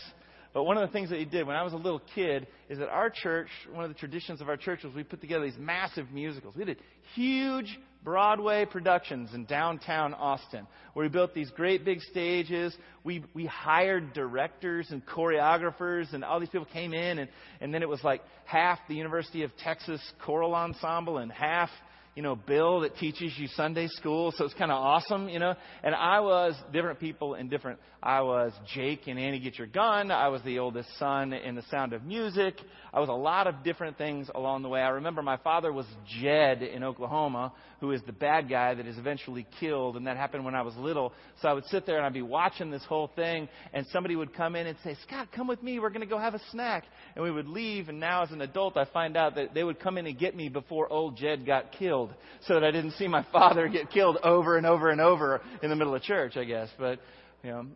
But 0.52 0.64
one 0.64 0.76
of 0.76 0.86
the 0.86 0.92
things 0.92 1.10
that 1.10 1.18
he 1.18 1.24
did 1.24 1.46
when 1.46 1.54
I 1.54 1.62
was 1.62 1.72
a 1.72 1.76
little 1.76 2.02
kid 2.14 2.48
is 2.68 2.78
that 2.78 2.88
our 2.88 3.08
church, 3.08 3.48
one 3.72 3.84
of 3.84 3.90
the 3.90 3.98
traditions 3.98 4.40
of 4.40 4.48
our 4.48 4.56
church 4.56 4.82
was 4.82 4.92
we 4.94 5.04
put 5.04 5.20
together 5.20 5.44
these 5.44 5.58
massive 5.58 6.10
musicals. 6.10 6.56
We 6.56 6.64
did 6.64 6.78
huge 7.14 7.78
Broadway 8.02 8.64
productions 8.64 9.30
in 9.32 9.44
downtown 9.44 10.12
Austin, 10.12 10.66
where 10.94 11.04
we 11.04 11.08
built 11.08 11.34
these 11.34 11.50
great 11.50 11.84
big 11.84 12.00
stages. 12.00 12.74
We, 13.04 13.24
we 13.32 13.46
hired 13.46 14.12
directors 14.12 14.88
and 14.90 15.06
choreographers, 15.06 16.12
and 16.14 16.24
all 16.24 16.40
these 16.40 16.48
people 16.48 16.66
came 16.66 16.94
in, 16.94 17.20
and, 17.20 17.30
and 17.60 17.72
then 17.72 17.82
it 17.82 17.88
was 17.88 18.02
like 18.02 18.22
half 18.44 18.80
the 18.88 18.94
University 18.94 19.44
of 19.44 19.56
Texas 19.58 20.00
choral 20.24 20.54
ensemble 20.54 21.18
and 21.18 21.30
half 21.30 21.70
you 22.14 22.22
know, 22.22 22.34
Bill 22.34 22.80
that 22.80 22.96
teaches 22.96 23.32
you 23.36 23.46
Sunday 23.48 23.86
school, 23.88 24.32
so 24.36 24.44
it's 24.44 24.54
kind 24.54 24.72
of 24.72 24.78
awesome, 24.78 25.28
you 25.28 25.38
know. 25.38 25.54
And 25.82 25.94
I 25.94 26.20
was 26.20 26.54
different 26.72 26.98
people 26.98 27.34
in 27.34 27.48
different. 27.48 27.78
I 28.02 28.22
was 28.22 28.52
Jake 28.74 29.06
and 29.06 29.18
Annie 29.18 29.38
Get 29.40 29.58
Your 29.58 29.66
Gun. 29.66 30.10
I 30.10 30.28
was 30.28 30.42
the 30.42 30.58
oldest 30.58 30.88
son 30.98 31.32
in 31.32 31.54
The 31.54 31.62
Sound 31.70 31.92
of 31.92 32.02
Music. 32.02 32.54
I 32.92 32.98
was 32.98 33.08
a 33.08 33.12
lot 33.12 33.46
of 33.46 33.62
different 33.62 33.98
things 33.98 34.28
along 34.34 34.62
the 34.62 34.68
way. 34.68 34.80
I 34.80 34.88
remember 34.88 35.22
my 35.22 35.36
father 35.36 35.72
was 35.72 35.86
Jed 36.20 36.62
in 36.62 36.82
Oklahoma, 36.82 37.52
who 37.78 37.92
is 37.92 38.00
the 38.06 38.12
bad 38.12 38.48
guy 38.48 38.74
that 38.74 38.86
is 38.86 38.98
eventually 38.98 39.46
killed, 39.60 39.96
and 39.96 40.06
that 40.06 40.16
happened 40.16 40.44
when 40.44 40.54
I 40.54 40.62
was 40.62 40.74
little. 40.76 41.12
So 41.40 41.48
I 41.48 41.52
would 41.52 41.66
sit 41.66 41.86
there 41.86 41.98
and 41.98 42.06
I'd 42.06 42.12
be 42.14 42.22
watching 42.22 42.70
this 42.70 42.84
whole 42.84 43.10
thing, 43.14 43.48
and 43.72 43.86
somebody 43.92 44.16
would 44.16 44.34
come 44.34 44.56
in 44.56 44.66
and 44.66 44.76
say, 44.82 44.96
Scott, 45.06 45.28
come 45.30 45.46
with 45.46 45.62
me. 45.62 45.78
We're 45.78 45.90
going 45.90 46.00
to 46.00 46.06
go 46.06 46.18
have 46.18 46.34
a 46.34 46.40
snack. 46.50 46.84
And 47.14 47.22
we 47.22 47.30
would 47.30 47.48
leave, 47.48 47.88
and 47.90 48.00
now 48.00 48.22
as 48.22 48.32
an 48.32 48.40
adult, 48.40 48.76
I 48.76 48.86
find 48.86 49.16
out 49.16 49.36
that 49.36 49.54
they 49.54 49.62
would 49.62 49.78
come 49.78 49.98
in 49.98 50.06
and 50.06 50.18
get 50.18 50.34
me 50.34 50.48
before 50.48 50.90
old 50.90 51.16
Jed 51.16 51.46
got 51.46 51.72
killed, 51.72 51.99
so 52.46 52.54
that 52.54 52.64
I 52.64 52.70
didn't 52.70 52.92
see 52.92 53.08
my 53.08 53.26
father 53.32 53.68
get 53.68 53.90
killed 53.90 54.18
over 54.22 54.56
and 54.56 54.66
over 54.66 54.88
and 54.90 55.00
over 55.00 55.40
in 55.62 55.70
the 55.70 55.76
middle 55.76 55.94
of 55.94 56.02
church, 56.02 56.36
I 56.36 56.44
guess. 56.44 56.68
But, 56.78 57.00
you 57.42 57.50
know, 57.50 57.66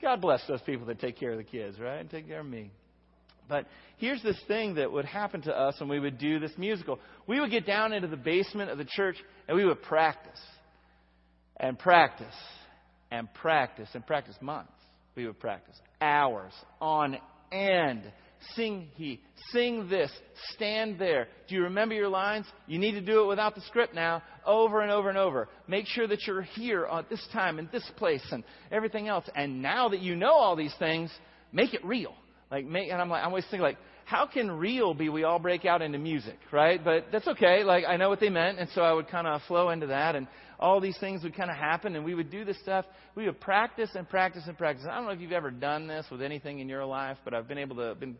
God 0.00 0.20
bless 0.20 0.46
those 0.46 0.62
people 0.62 0.86
that 0.86 1.00
take 1.00 1.18
care 1.18 1.32
of 1.32 1.38
the 1.38 1.44
kids, 1.44 1.78
right? 1.80 1.98
And 1.98 2.10
take 2.10 2.28
care 2.28 2.40
of 2.40 2.46
me. 2.46 2.70
But 3.48 3.66
here's 3.98 4.22
this 4.22 4.40
thing 4.46 4.76
that 4.76 4.90
would 4.90 5.04
happen 5.04 5.42
to 5.42 5.52
us 5.56 5.78
when 5.80 5.88
we 5.88 6.00
would 6.00 6.18
do 6.18 6.38
this 6.38 6.52
musical. 6.56 6.98
We 7.26 7.40
would 7.40 7.50
get 7.50 7.66
down 7.66 7.92
into 7.92 8.08
the 8.08 8.16
basement 8.16 8.70
of 8.70 8.78
the 8.78 8.84
church 8.84 9.16
and 9.48 9.56
we 9.56 9.64
would 9.64 9.82
practice 9.82 10.40
and 11.56 11.78
practice 11.78 12.34
and 13.10 13.32
practice 13.34 13.88
and 13.94 14.06
practice 14.06 14.36
months. 14.40 14.72
We 15.14 15.26
would 15.26 15.38
practice 15.38 15.76
hours 16.00 16.52
on 16.80 17.18
end. 17.50 18.10
Sing 18.54 18.88
he, 18.94 19.20
sing 19.50 19.88
this, 19.88 20.10
stand 20.54 20.98
there. 20.98 21.28
Do 21.48 21.54
you 21.54 21.62
remember 21.62 21.94
your 21.94 22.08
lines? 22.08 22.46
You 22.66 22.78
need 22.78 22.92
to 22.92 23.00
do 23.00 23.22
it 23.22 23.28
without 23.28 23.54
the 23.54 23.60
script 23.62 23.94
now, 23.94 24.22
over 24.44 24.80
and 24.80 24.90
over 24.90 25.08
and 25.08 25.18
over. 25.18 25.48
Make 25.68 25.86
sure 25.86 26.06
that 26.06 26.26
you're 26.26 26.42
here 26.42 26.86
at 26.90 27.08
this 27.08 27.26
time 27.32 27.58
and 27.58 27.70
this 27.70 27.88
place 27.96 28.24
and 28.30 28.44
everything 28.70 29.08
else. 29.08 29.24
And 29.34 29.62
now 29.62 29.88
that 29.88 30.00
you 30.00 30.16
know 30.16 30.32
all 30.32 30.56
these 30.56 30.74
things, 30.78 31.10
make 31.52 31.74
it 31.74 31.84
real. 31.84 32.14
Like, 32.50 32.66
make, 32.66 32.90
and 32.90 33.00
I'm 33.00 33.08
like, 33.08 33.22
I'm 33.22 33.28
always 33.28 33.44
thinking 33.44 33.62
like, 33.62 33.78
how 34.04 34.26
can 34.26 34.50
real 34.50 34.92
be 34.94 35.08
we 35.08 35.24
all 35.24 35.38
break 35.38 35.64
out 35.64 35.80
into 35.80 35.98
music, 35.98 36.38
right? 36.50 36.82
But 36.82 37.06
that's 37.10 37.26
okay. 37.26 37.64
Like, 37.64 37.84
I 37.88 37.96
know 37.96 38.08
what 38.08 38.20
they 38.20 38.28
meant, 38.28 38.58
and 38.58 38.68
so 38.74 38.82
I 38.82 38.92
would 38.92 39.08
kind 39.08 39.26
of 39.26 39.40
flow 39.48 39.70
into 39.70 39.86
that, 39.86 40.16
and 40.16 40.26
all 40.58 40.80
these 40.80 40.98
things 40.98 41.22
would 41.22 41.34
kind 41.36 41.50
of 41.50 41.56
happen, 41.56 41.96
and 41.96 42.04
we 42.04 42.14
would 42.14 42.30
do 42.30 42.44
this 42.44 42.58
stuff. 42.60 42.84
We 43.14 43.26
would 43.26 43.40
practice 43.40 43.90
and 43.94 44.08
practice 44.08 44.42
and 44.46 44.58
practice. 44.58 44.84
I 44.90 44.96
don't 44.96 45.06
know 45.06 45.12
if 45.12 45.20
you've 45.20 45.32
ever 45.32 45.50
done 45.50 45.86
this 45.86 46.04
with 46.10 46.20
anything 46.20 46.58
in 46.58 46.68
your 46.68 46.84
life, 46.84 47.16
but 47.24 47.32
I've 47.32 47.48
been 47.48 47.58
able 47.58 47.76
to 47.76 47.94
been 47.94 48.16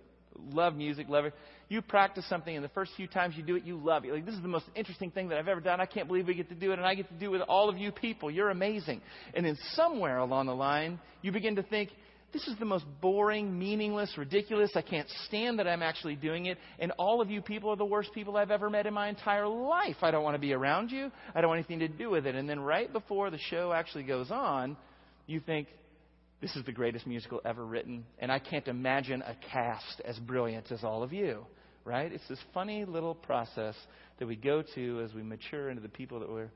love 0.52 0.74
music, 0.74 1.08
love 1.08 1.24
it. 1.24 1.34
You 1.68 1.80
practice 1.82 2.28
something, 2.28 2.54
and 2.54 2.64
the 2.64 2.70
first 2.70 2.92
few 2.96 3.06
times 3.06 3.34
you 3.36 3.42
do 3.42 3.56
it, 3.56 3.64
you 3.64 3.76
love 3.76 4.04
it. 4.04 4.12
Like, 4.12 4.26
this 4.26 4.34
is 4.34 4.42
the 4.42 4.48
most 4.48 4.66
interesting 4.74 5.10
thing 5.10 5.28
that 5.28 5.38
I've 5.38 5.48
ever 5.48 5.60
done. 5.60 5.80
I 5.80 5.86
can't 5.86 6.06
believe 6.06 6.26
we 6.26 6.34
get 6.34 6.48
to 6.50 6.54
do 6.54 6.72
it, 6.72 6.78
and 6.78 6.86
I 6.86 6.94
get 6.94 7.08
to 7.08 7.14
do 7.14 7.26
it 7.26 7.38
with 7.38 7.42
all 7.48 7.68
of 7.68 7.78
you 7.78 7.92
people. 7.92 8.30
You're 8.30 8.50
amazing. 8.50 9.00
And 9.34 9.46
then 9.46 9.56
somewhere 9.72 10.18
along 10.18 10.46
the 10.46 10.54
line, 10.54 11.00
you 11.22 11.32
begin 11.32 11.56
to 11.56 11.62
think, 11.62 11.90
this 12.32 12.48
is 12.48 12.58
the 12.58 12.64
most 12.64 12.86
boring, 13.02 13.58
meaningless, 13.58 14.16
ridiculous. 14.16 14.70
I 14.74 14.80
can't 14.80 15.08
stand 15.26 15.58
that 15.58 15.68
I'm 15.68 15.82
actually 15.82 16.16
doing 16.16 16.46
it. 16.46 16.56
And 16.78 16.90
all 16.92 17.20
of 17.20 17.30
you 17.30 17.42
people 17.42 17.70
are 17.70 17.76
the 17.76 17.84
worst 17.84 18.14
people 18.14 18.38
I've 18.38 18.50
ever 18.50 18.70
met 18.70 18.86
in 18.86 18.94
my 18.94 19.08
entire 19.08 19.46
life. 19.46 19.96
I 20.00 20.10
don't 20.10 20.24
want 20.24 20.34
to 20.34 20.40
be 20.40 20.54
around 20.54 20.90
you. 20.90 21.12
I 21.34 21.42
don't 21.42 21.48
want 21.48 21.58
anything 21.58 21.80
to 21.80 21.88
do 21.88 22.08
with 22.08 22.26
it. 22.26 22.34
And 22.34 22.48
then 22.48 22.60
right 22.60 22.90
before 22.90 23.30
the 23.30 23.38
show 23.38 23.72
actually 23.72 24.04
goes 24.04 24.30
on, 24.30 24.78
you 25.26 25.40
think, 25.40 25.68
this 26.42 26.56
is 26.56 26.64
the 26.66 26.72
greatest 26.72 27.06
musical 27.06 27.40
ever 27.44 27.64
written. 27.64 28.04
And 28.18 28.30
I 28.30 28.40
can't 28.40 28.66
imagine 28.66 29.22
a 29.22 29.36
cast 29.50 30.02
as 30.04 30.18
brilliant 30.18 30.70
as 30.72 30.82
all 30.82 31.02
of 31.02 31.12
you. 31.12 31.46
Right? 31.84 32.12
It's 32.12 32.26
this 32.28 32.38
funny 32.52 32.84
little 32.84 33.14
process 33.14 33.74
that 34.18 34.26
we 34.26 34.36
go 34.36 34.62
to 34.74 35.00
as 35.04 35.14
we 35.14 35.22
mature 35.22 35.70
into 35.70 35.80
the 35.80 35.88
people 35.88 36.20
that 36.20 36.28
we're 36.28 36.50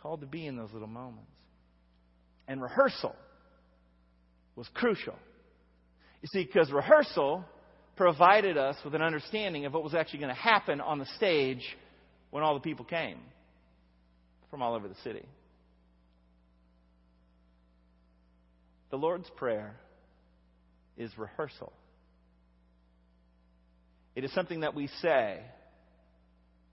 called 0.00 0.20
to 0.20 0.26
be 0.26 0.46
in 0.46 0.56
those 0.56 0.72
little 0.72 0.88
moments. 0.88 1.30
And 2.48 2.62
rehearsal 2.62 3.14
was 4.56 4.68
crucial. 4.74 5.14
You 6.22 6.28
see, 6.32 6.44
because 6.44 6.70
rehearsal 6.70 7.44
provided 7.96 8.56
us 8.56 8.76
with 8.84 8.94
an 8.94 9.02
understanding 9.02 9.66
of 9.66 9.72
what 9.72 9.84
was 9.84 9.94
actually 9.94 10.20
going 10.20 10.34
to 10.34 10.40
happen 10.40 10.80
on 10.80 10.98
the 10.98 11.06
stage 11.16 11.64
when 12.30 12.42
all 12.42 12.54
the 12.54 12.60
people 12.60 12.84
came 12.84 13.18
from 14.50 14.62
all 14.62 14.74
over 14.74 14.88
the 14.88 14.96
city. 15.04 15.24
The 18.94 18.98
Lord's 18.98 19.28
Prayer 19.30 19.74
is 20.96 21.10
rehearsal. 21.18 21.72
It 24.14 24.22
is 24.22 24.32
something 24.34 24.60
that 24.60 24.76
we 24.76 24.86
say 25.02 25.40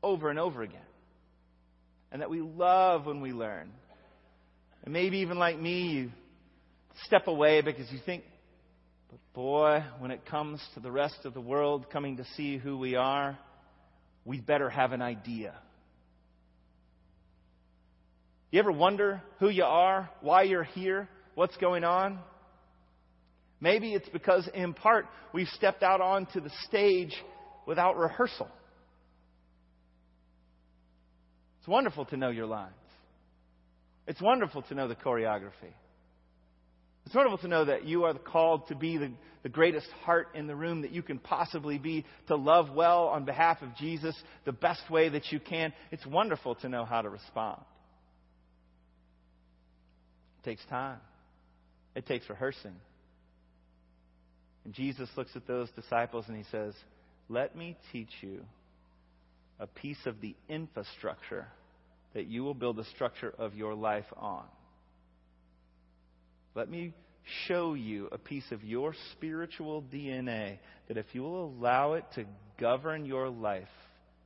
over 0.04 0.30
and 0.30 0.38
over 0.38 0.62
again, 0.62 0.86
and 2.12 2.22
that 2.22 2.30
we 2.30 2.42
love 2.42 3.08
when 3.08 3.22
we 3.22 3.32
learn. 3.32 3.72
And 4.84 4.94
maybe 4.94 5.18
even 5.22 5.40
like 5.40 5.60
me, 5.60 5.82
you 5.94 6.12
step 7.08 7.28
away 7.28 7.62
because 7.62 7.92
you 7.92 7.98
think, 8.06 8.24
But 9.10 9.18
boy, 9.34 9.84
when 9.98 10.12
it 10.12 10.24
comes 10.28 10.62
to 10.76 10.80
the 10.80 10.92
rest 10.92 11.26
of 11.26 11.34
the 11.34 11.42
world 11.42 11.90
coming 11.90 12.18
to 12.18 12.26
see 12.38 12.60
who 12.60 12.78
we 12.78 12.94
are, 12.94 13.36
we 14.26 14.40
better 14.40 14.70
have 14.70 14.92
an 14.92 15.02
idea. 15.02 15.56
You 18.52 18.60
ever 18.60 18.72
wonder 18.72 19.24
who 19.40 19.50
you 19.50 19.64
are, 19.64 20.08
why 20.22 20.44
you're 20.44 20.62
here, 20.62 21.10
what's 21.36 21.56
going 21.58 21.84
on? 21.84 22.20
Maybe 23.60 23.94
it's 23.94 24.10
because, 24.10 24.50
in 24.54 24.74
part, 24.74 25.06
we've 25.34 25.48
stepped 25.50 25.84
out 25.84 26.02
onto 26.02 26.42
the 26.42 26.52
stage 26.68 27.16
without 27.68 27.98
rehearsal. 27.98 28.50
It's 31.60 31.68
wonderful 31.68 32.06
to 32.06 32.18
know 32.18 32.30
your 32.30 32.48
lines. 32.48 32.74
It's 34.08 34.22
wonderful 34.22 34.64
to 34.64 34.74
know 34.74 34.88
the 34.88 34.96
choreography. 34.96 35.74
It's 37.06 37.16
wonderful 37.16 37.38
to 37.40 37.48
know 37.48 37.66
that 37.66 37.86
you 37.86 38.06
are 38.06 38.14
called 38.16 38.68
to 38.70 38.76
be 38.76 38.98
the, 38.98 39.12
the 39.44 39.50
greatest 39.50 39.88
heart 40.04 40.30
in 40.34 40.48
the 40.48 40.56
room 40.56 40.82
that 40.82 40.92
you 40.92 41.04
can 41.04 41.20
possibly 41.20 41.78
be, 41.78 42.06
to 42.28 42.36
love 42.36 42.72
well 42.74 43.08
on 43.08 43.26
behalf 43.26 43.62
of 43.62 43.76
Jesus 43.76 44.16
the 44.46 44.52
best 44.52 44.90
way 44.90 45.10
that 45.10 45.32
you 45.32 45.40
can. 45.40 45.74
It's 45.92 46.06
wonderful 46.06 46.56
to 46.56 46.70
know 46.70 46.86
how 46.86 47.02
to 47.02 47.10
respond. 47.10 47.62
It 50.40 50.50
takes 50.50 50.66
time, 50.66 51.00
it 51.96 52.06
takes 52.06 52.30
rehearsing. 52.30 52.76
And 54.64 54.74
Jesus 54.74 55.10
looks 55.16 55.32
at 55.36 55.48
those 55.48 55.70
disciples 55.72 56.26
and 56.28 56.38
he 56.38 56.46
says, 56.52 56.74
Let 57.30 57.56
me 57.56 57.78
teach 57.92 58.12
you 58.22 58.42
a 59.60 59.68
piece 59.68 60.06
of 60.06 60.22
the 60.22 60.36
infrastructure 60.50 61.48
that 62.14 62.28
you 62.28 62.44
will 62.44 62.54
build 62.54 62.76
the 62.76 62.86
structure 62.96 63.34
of 63.38 63.56
your 63.56 63.74
life 63.74 64.06
on. 64.18 64.44
Let 66.56 66.70
me 66.70 66.94
show 67.48 67.76
you 67.76 68.10
a 68.12 68.18
piece 68.18 68.52
of 68.52 68.64
your 68.64 68.94
spiritual 69.14 69.84
DNA 69.94 70.60
that 70.88 70.98
if 70.98 71.06
you 71.14 71.22
will 71.22 71.46
allow 71.46 71.94
it 71.94 72.04
to 72.16 72.26
govern 72.60 73.06
your 73.06 73.30
life, 73.30 73.68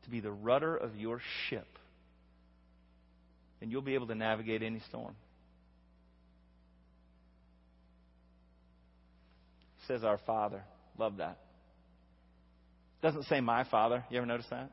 to 0.03 0.09
be 0.09 0.19
the 0.19 0.31
rudder 0.31 0.75
of 0.75 0.95
your 0.95 1.21
ship, 1.49 1.67
then 3.59 3.69
you'll 3.69 3.81
be 3.81 3.95
able 3.95 4.07
to 4.07 4.15
navigate 4.15 4.63
any 4.63 4.81
storm. 4.89 5.15
Says 9.87 10.03
our 10.03 10.19
Father. 10.25 10.63
Love 10.97 11.17
that. 11.17 11.39
Doesn't 13.01 13.23
say 13.23 13.41
my 13.41 13.63
Father. 13.65 14.03
You 14.09 14.17
ever 14.17 14.25
notice 14.25 14.47
that? 14.49 14.71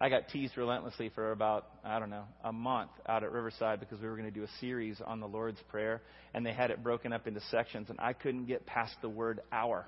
I 0.00 0.08
got 0.08 0.28
teased 0.28 0.56
relentlessly 0.56 1.10
for 1.14 1.30
about, 1.30 1.66
I 1.84 2.00
don't 2.00 2.10
know, 2.10 2.24
a 2.42 2.52
month 2.52 2.90
out 3.06 3.22
at 3.22 3.30
Riverside 3.30 3.78
because 3.78 4.00
we 4.00 4.08
were 4.08 4.16
going 4.16 4.28
to 4.28 4.34
do 4.34 4.42
a 4.42 4.58
series 4.60 5.00
on 5.04 5.20
the 5.20 5.28
Lord's 5.28 5.60
Prayer, 5.68 6.02
and 6.34 6.44
they 6.44 6.52
had 6.52 6.72
it 6.72 6.82
broken 6.82 7.12
up 7.12 7.28
into 7.28 7.40
sections, 7.52 7.88
and 7.88 8.00
I 8.00 8.12
couldn't 8.12 8.46
get 8.46 8.66
past 8.66 8.96
the 9.00 9.08
word 9.08 9.40
our. 9.52 9.86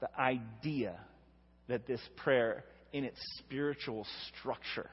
The 0.00 0.08
idea 0.18 0.98
that 1.68 1.86
this 1.86 2.00
prayer, 2.16 2.64
in 2.92 3.04
its 3.04 3.18
spiritual 3.38 4.06
structure, 4.38 4.88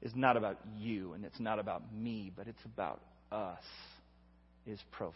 is 0.00 0.12
not 0.14 0.36
about 0.36 0.58
you 0.78 1.12
and 1.12 1.24
it's 1.24 1.38
not 1.38 1.58
about 1.58 1.82
me, 1.94 2.32
but 2.34 2.48
it's 2.48 2.64
about 2.64 3.00
us, 3.30 3.62
is 4.66 4.80
profound. 4.90 5.14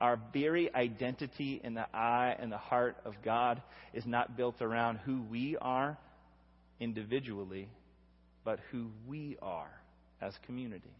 Our 0.00 0.18
very 0.32 0.74
identity 0.74 1.60
in 1.62 1.74
the 1.74 1.86
eye 1.94 2.34
and 2.38 2.50
the 2.50 2.58
heart 2.58 2.96
of 3.04 3.14
God 3.24 3.62
is 3.92 4.06
not 4.06 4.36
built 4.36 4.62
around 4.62 4.98
who 4.98 5.22
we 5.30 5.56
are 5.60 5.98
individually, 6.78 7.68
but 8.44 8.60
who 8.70 8.88
we 9.06 9.36
are 9.42 9.70
as 10.22 10.32
community. 10.46 10.94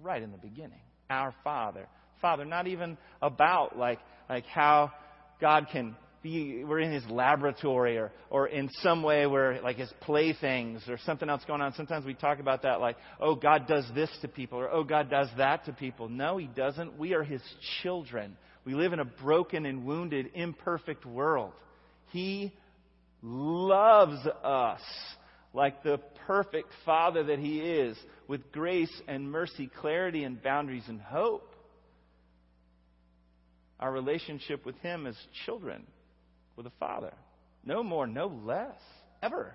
Right 0.00 0.22
in 0.22 0.32
the 0.32 0.38
beginning. 0.38 0.80
Our 1.10 1.34
Father. 1.44 1.86
Father, 2.22 2.44
not 2.44 2.66
even 2.66 2.96
about 3.20 3.78
like, 3.78 3.98
like 4.28 4.46
how 4.46 4.92
God 5.40 5.66
can 5.70 5.94
be, 6.22 6.64
we're 6.64 6.80
in 6.80 6.92
his 6.92 7.04
laboratory 7.08 7.96
or, 7.96 8.12
or 8.30 8.48
in 8.48 8.68
some 8.82 9.02
way 9.02 9.26
where 9.26 9.60
like 9.62 9.76
his 9.76 9.92
playthings 10.00 10.82
or 10.88 10.98
something 11.04 11.28
else 11.28 11.42
going 11.46 11.60
on. 11.60 11.74
Sometimes 11.74 12.04
we 12.04 12.14
talk 12.14 12.40
about 12.40 12.62
that 12.62 12.80
like, 12.80 12.96
oh, 13.20 13.34
God 13.34 13.66
does 13.66 13.88
this 13.94 14.10
to 14.22 14.28
people 14.28 14.58
or 14.58 14.70
oh, 14.70 14.84
God 14.84 15.10
does 15.10 15.28
that 15.36 15.64
to 15.66 15.72
people. 15.72 16.08
No, 16.08 16.36
he 16.36 16.46
doesn't. 16.46 16.98
We 16.98 17.14
are 17.14 17.22
his 17.22 17.42
children. 17.82 18.36
We 18.64 18.74
live 18.74 18.92
in 18.92 19.00
a 19.00 19.04
broken 19.04 19.64
and 19.64 19.84
wounded, 19.84 20.30
imperfect 20.34 21.06
world. 21.06 21.52
He 22.10 22.52
loves 23.22 24.26
us 24.44 24.80
like 25.54 25.82
the 25.82 25.98
perfect 26.26 26.68
Father 26.84 27.24
that 27.24 27.38
He 27.38 27.60
is, 27.60 27.96
with 28.26 28.52
grace 28.52 28.92
and 29.08 29.30
mercy, 29.30 29.70
clarity 29.80 30.24
and 30.24 30.42
boundaries 30.42 30.84
and 30.88 31.00
hope. 31.00 31.54
Our 33.80 33.90
relationship 33.90 34.66
with 34.66 34.76
Him 34.80 35.06
as 35.06 35.16
children 35.46 35.86
with 36.58 36.66
a 36.66 36.72
Father. 36.78 37.14
No 37.64 37.82
more, 37.82 38.06
no 38.06 38.26
less, 38.26 38.76
ever. 39.22 39.54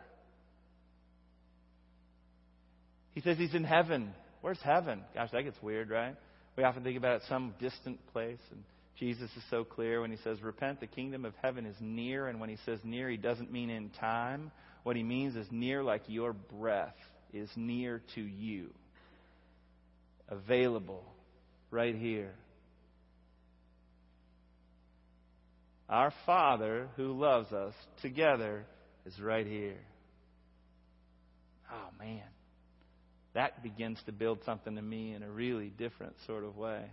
He 3.13 3.21
says 3.21 3.37
He's 3.37 3.53
in 3.53 3.65
heaven. 3.65 4.11
Where's 4.41 4.59
heaven? 4.63 5.03
Gosh, 5.13 5.29
that 5.31 5.43
gets 5.43 5.61
weird, 5.61 5.89
right? 5.89 6.15
We 6.57 6.63
often 6.63 6.83
think 6.83 6.97
about 6.97 7.17
it 7.17 7.21
some 7.29 7.53
distant 7.59 7.99
place. 8.11 8.39
And 8.51 8.63
Jesus 8.97 9.29
is 9.35 9.43
so 9.49 9.63
clear 9.63 10.01
when 10.01 10.11
he 10.11 10.17
says, 10.23 10.41
Repent, 10.41 10.79
the 10.79 10.87
kingdom 10.87 11.25
of 11.25 11.33
heaven 11.41 11.65
is 11.65 11.75
near. 11.79 12.27
And 12.27 12.39
when 12.39 12.49
he 12.49 12.57
says 12.65 12.79
near, 12.83 13.09
he 13.09 13.17
doesn't 13.17 13.51
mean 13.51 13.69
in 13.69 13.89
time. 13.99 14.51
What 14.83 14.95
he 14.95 15.03
means 15.03 15.35
is 15.35 15.47
near 15.51 15.83
like 15.83 16.03
your 16.07 16.33
breath 16.33 16.95
is 17.33 17.49
near 17.55 18.01
to 18.15 18.21
you, 18.21 18.69
available 20.29 21.03
right 21.71 21.95
here. 21.95 22.33
Our 25.89 26.13
Father 26.25 26.87
who 26.95 27.13
loves 27.13 27.51
us 27.51 27.73
together 28.01 28.65
is 29.05 29.19
right 29.19 29.45
here. 29.45 29.77
Oh, 31.71 31.89
man. 31.99 32.23
That 33.33 33.63
begins 33.63 33.99
to 34.05 34.11
build 34.11 34.39
something 34.45 34.75
to 34.75 34.81
me 34.81 35.13
in 35.13 35.23
a 35.23 35.29
really 35.29 35.69
different 35.69 36.15
sort 36.25 36.43
of 36.43 36.55
way 36.55 36.85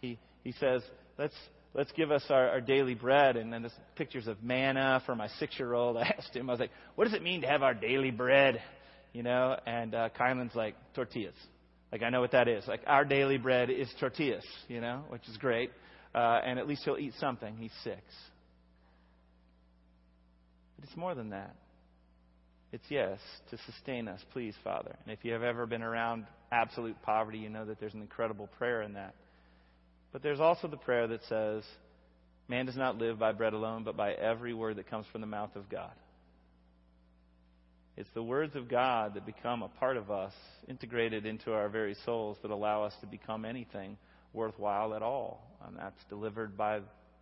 he, 0.00 0.18
he 0.44 0.52
says, 0.52 0.82
let's, 1.18 1.34
let's 1.74 1.90
give 1.92 2.10
us 2.10 2.24
our, 2.30 2.48
our 2.50 2.60
daily 2.60 2.94
bread. 2.94 3.36
And 3.36 3.52
then 3.52 3.62
there's 3.62 3.74
pictures 3.96 4.26
of 4.26 4.42
manna 4.42 5.02
for 5.06 5.14
my 5.14 5.28
six 5.38 5.58
year 5.58 5.74
old. 5.74 5.96
I 5.96 6.14
asked 6.18 6.34
him, 6.34 6.48
I 6.48 6.52
was 6.52 6.60
like, 6.60 6.70
what 6.94 7.04
does 7.04 7.14
it 7.14 7.22
mean 7.22 7.42
to 7.42 7.48
have 7.48 7.62
our 7.62 7.74
daily 7.74 8.10
bread? 8.10 8.60
You 9.12 9.22
know, 9.22 9.56
and 9.66 9.94
uh, 9.94 10.10
Kylan's 10.18 10.54
like, 10.54 10.74
tortillas. 10.94 11.34
Like, 11.90 12.02
I 12.02 12.10
know 12.10 12.20
what 12.20 12.32
that 12.32 12.48
is. 12.48 12.66
Like, 12.66 12.82
our 12.86 13.04
daily 13.04 13.38
bread 13.38 13.70
is 13.70 13.88
tortillas, 13.98 14.44
you 14.68 14.80
know, 14.80 15.04
which 15.08 15.26
is 15.28 15.36
great. 15.38 15.70
Uh, 16.16 16.40
and 16.46 16.58
at 16.58 16.66
least 16.66 16.82
he'll 16.84 16.96
eat 16.96 17.12
something. 17.20 17.56
He's 17.58 17.72
six. 17.84 18.00
But 20.76 20.88
it's 20.88 20.96
more 20.96 21.14
than 21.14 21.30
that. 21.30 21.54
It's 22.72 22.84
yes, 22.88 23.18
to 23.50 23.58
sustain 23.70 24.08
us, 24.08 24.20
please, 24.32 24.54
Father. 24.64 24.96
And 25.04 25.12
if 25.12 25.24
you 25.24 25.34
have 25.34 25.42
ever 25.42 25.66
been 25.66 25.82
around 25.82 26.26
absolute 26.50 26.96
poverty, 27.02 27.38
you 27.38 27.50
know 27.50 27.66
that 27.66 27.78
there's 27.78 27.94
an 27.94 28.00
incredible 28.00 28.48
prayer 28.58 28.80
in 28.80 28.94
that. 28.94 29.14
But 30.12 30.22
there's 30.22 30.40
also 30.40 30.68
the 30.68 30.78
prayer 30.78 31.06
that 31.06 31.20
says, 31.28 31.62
Man 32.48 32.64
does 32.64 32.76
not 32.76 32.96
live 32.96 33.18
by 33.18 33.32
bread 33.32 33.52
alone, 33.52 33.84
but 33.84 33.96
by 33.96 34.12
every 34.12 34.54
word 34.54 34.76
that 34.76 34.88
comes 34.88 35.06
from 35.12 35.20
the 35.20 35.26
mouth 35.26 35.54
of 35.54 35.68
God. 35.68 35.92
It's 37.96 38.08
the 38.14 38.22
words 38.22 38.54
of 38.56 38.68
God 38.68 39.14
that 39.14 39.26
become 39.26 39.62
a 39.62 39.68
part 39.68 39.96
of 39.96 40.10
us, 40.10 40.32
integrated 40.68 41.26
into 41.26 41.52
our 41.52 41.68
very 41.68 41.96
souls, 42.04 42.38
that 42.42 42.50
allow 42.50 42.84
us 42.84 42.94
to 43.00 43.06
become 43.06 43.44
anything 43.44 43.98
worthwhile 44.36 44.94
at 44.94 45.02
all. 45.02 45.42
And 45.66 45.76
that's 45.76 45.98
delivered 46.08 46.56
by 46.56 46.80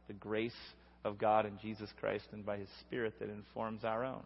the 0.09 0.13
grace 0.13 0.53
of 1.05 1.19
God 1.19 1.47
in 1.47 1.59
Jesus 1.63 1.89
Christ 2.01 2.25
and 2.33 2.45
by 2.45 2.59
His 2.59 2.69
Spirit 2.81 3.15
that 3.21 3.31
informs 3.31 3.85
our 3.85 4.05
own. 4.05 4.23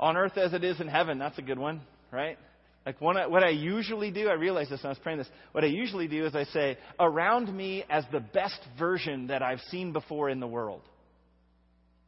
On 0.00 0.16
earth 0.16 0.36
as 0.36 0.52
it 0.52 0.64
is 0.64 0.80
in 0.80 0.88
heaven, 0.88 1.18
that's 1.18 1.38
a 1.38 1.42
good 1.42 1.58
one, 1.58 1.80
right? 2.10 2.36
Like 2.84 2.96
I, 3.00 3.26
what 3.28 3.44
I 3.44 3.50
usually 3.50 4.10
do, 4.10 4.28
I 4.28 4.32
realize 4.32 4.68
this 4.68 4.82
when 4.82 4.88
I 4.88 4.90
was 4.90 4.98
praying 4.98 5.18
this. 5.18 5.28
What 5.52 5.62
I 5.62 5.68
usually 5.68 6.08
do 6.08 6.26
is 6.26 6.34
I 6.34 6.44
say, 6.44 6.76
around 6.98 7.54
me 7.54 7.84
as 7.88 8.04
the 8.10 8.18
best 8.18 8.58
version 8.76 9.28
that 9.28 9.42
I've 9.42 9.60
seen 9.70 9.92
before 9.92 10.28
in 10.28 10.40
the 10.40 10.48
world. 10.48 10.82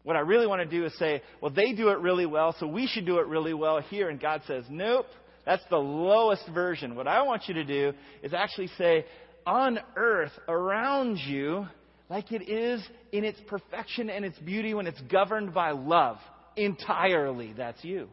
What 0.03 0.16
I 0.16 0.20
really 0.20 0.47
want 0.47 0.68
to 0.68 0.79
do 0.79 0.85
is 0.85 0.99
say, 0.99 1.23
well, 1.40 1.53
they 1.53 1.73
do 1.73 1.88
it 1.90 1.99
really 2.01 2.27
well, 2.27 2.55
so 2.59 2.66
we 2.66 2.88
should 2.88 3.07
do 3.07 3.20
it 3.20 3.27
really 3.29 3.55
well 3.55 3.81
here. 3.81 4.09
And 4.09 4.20
God 4.20 4.42
says, 4.47 4.64
nope, 4.68 5.07
that's 5.47 5.63
the 5.71 5.79
lowest 5.79 6.49
version. 6.53 6.95
What 6.95 7.07
I 7.07 7.23
want 7.23 7.43
you 7.49 7.55
to 7.55 7.65
do 7.65 7.93
is 8.23 8.33
actually 8.33 8.69
say, 8.79 9.05
on 9.47 9.79
earth, 9.97 10.33
around 10.49 11.19
you, 11.19 11.67
like 12.09 12.33
it 12.33 12.49
is 12.49 12.83
in 13.13 13.25
its 13.25 13.39
perfection 13.47 14.11
and 14.11 14.25
its 14.25 14.39
beauty 14.39 14.75
when 14.75 14.87
it's 14.87 15.01
governed 15.03 15.53
by 15.53 15.71
love. 15.71 16.19
Entirely, 16.57 17.53
that's 17.57 17.83
you. 17.85 18.09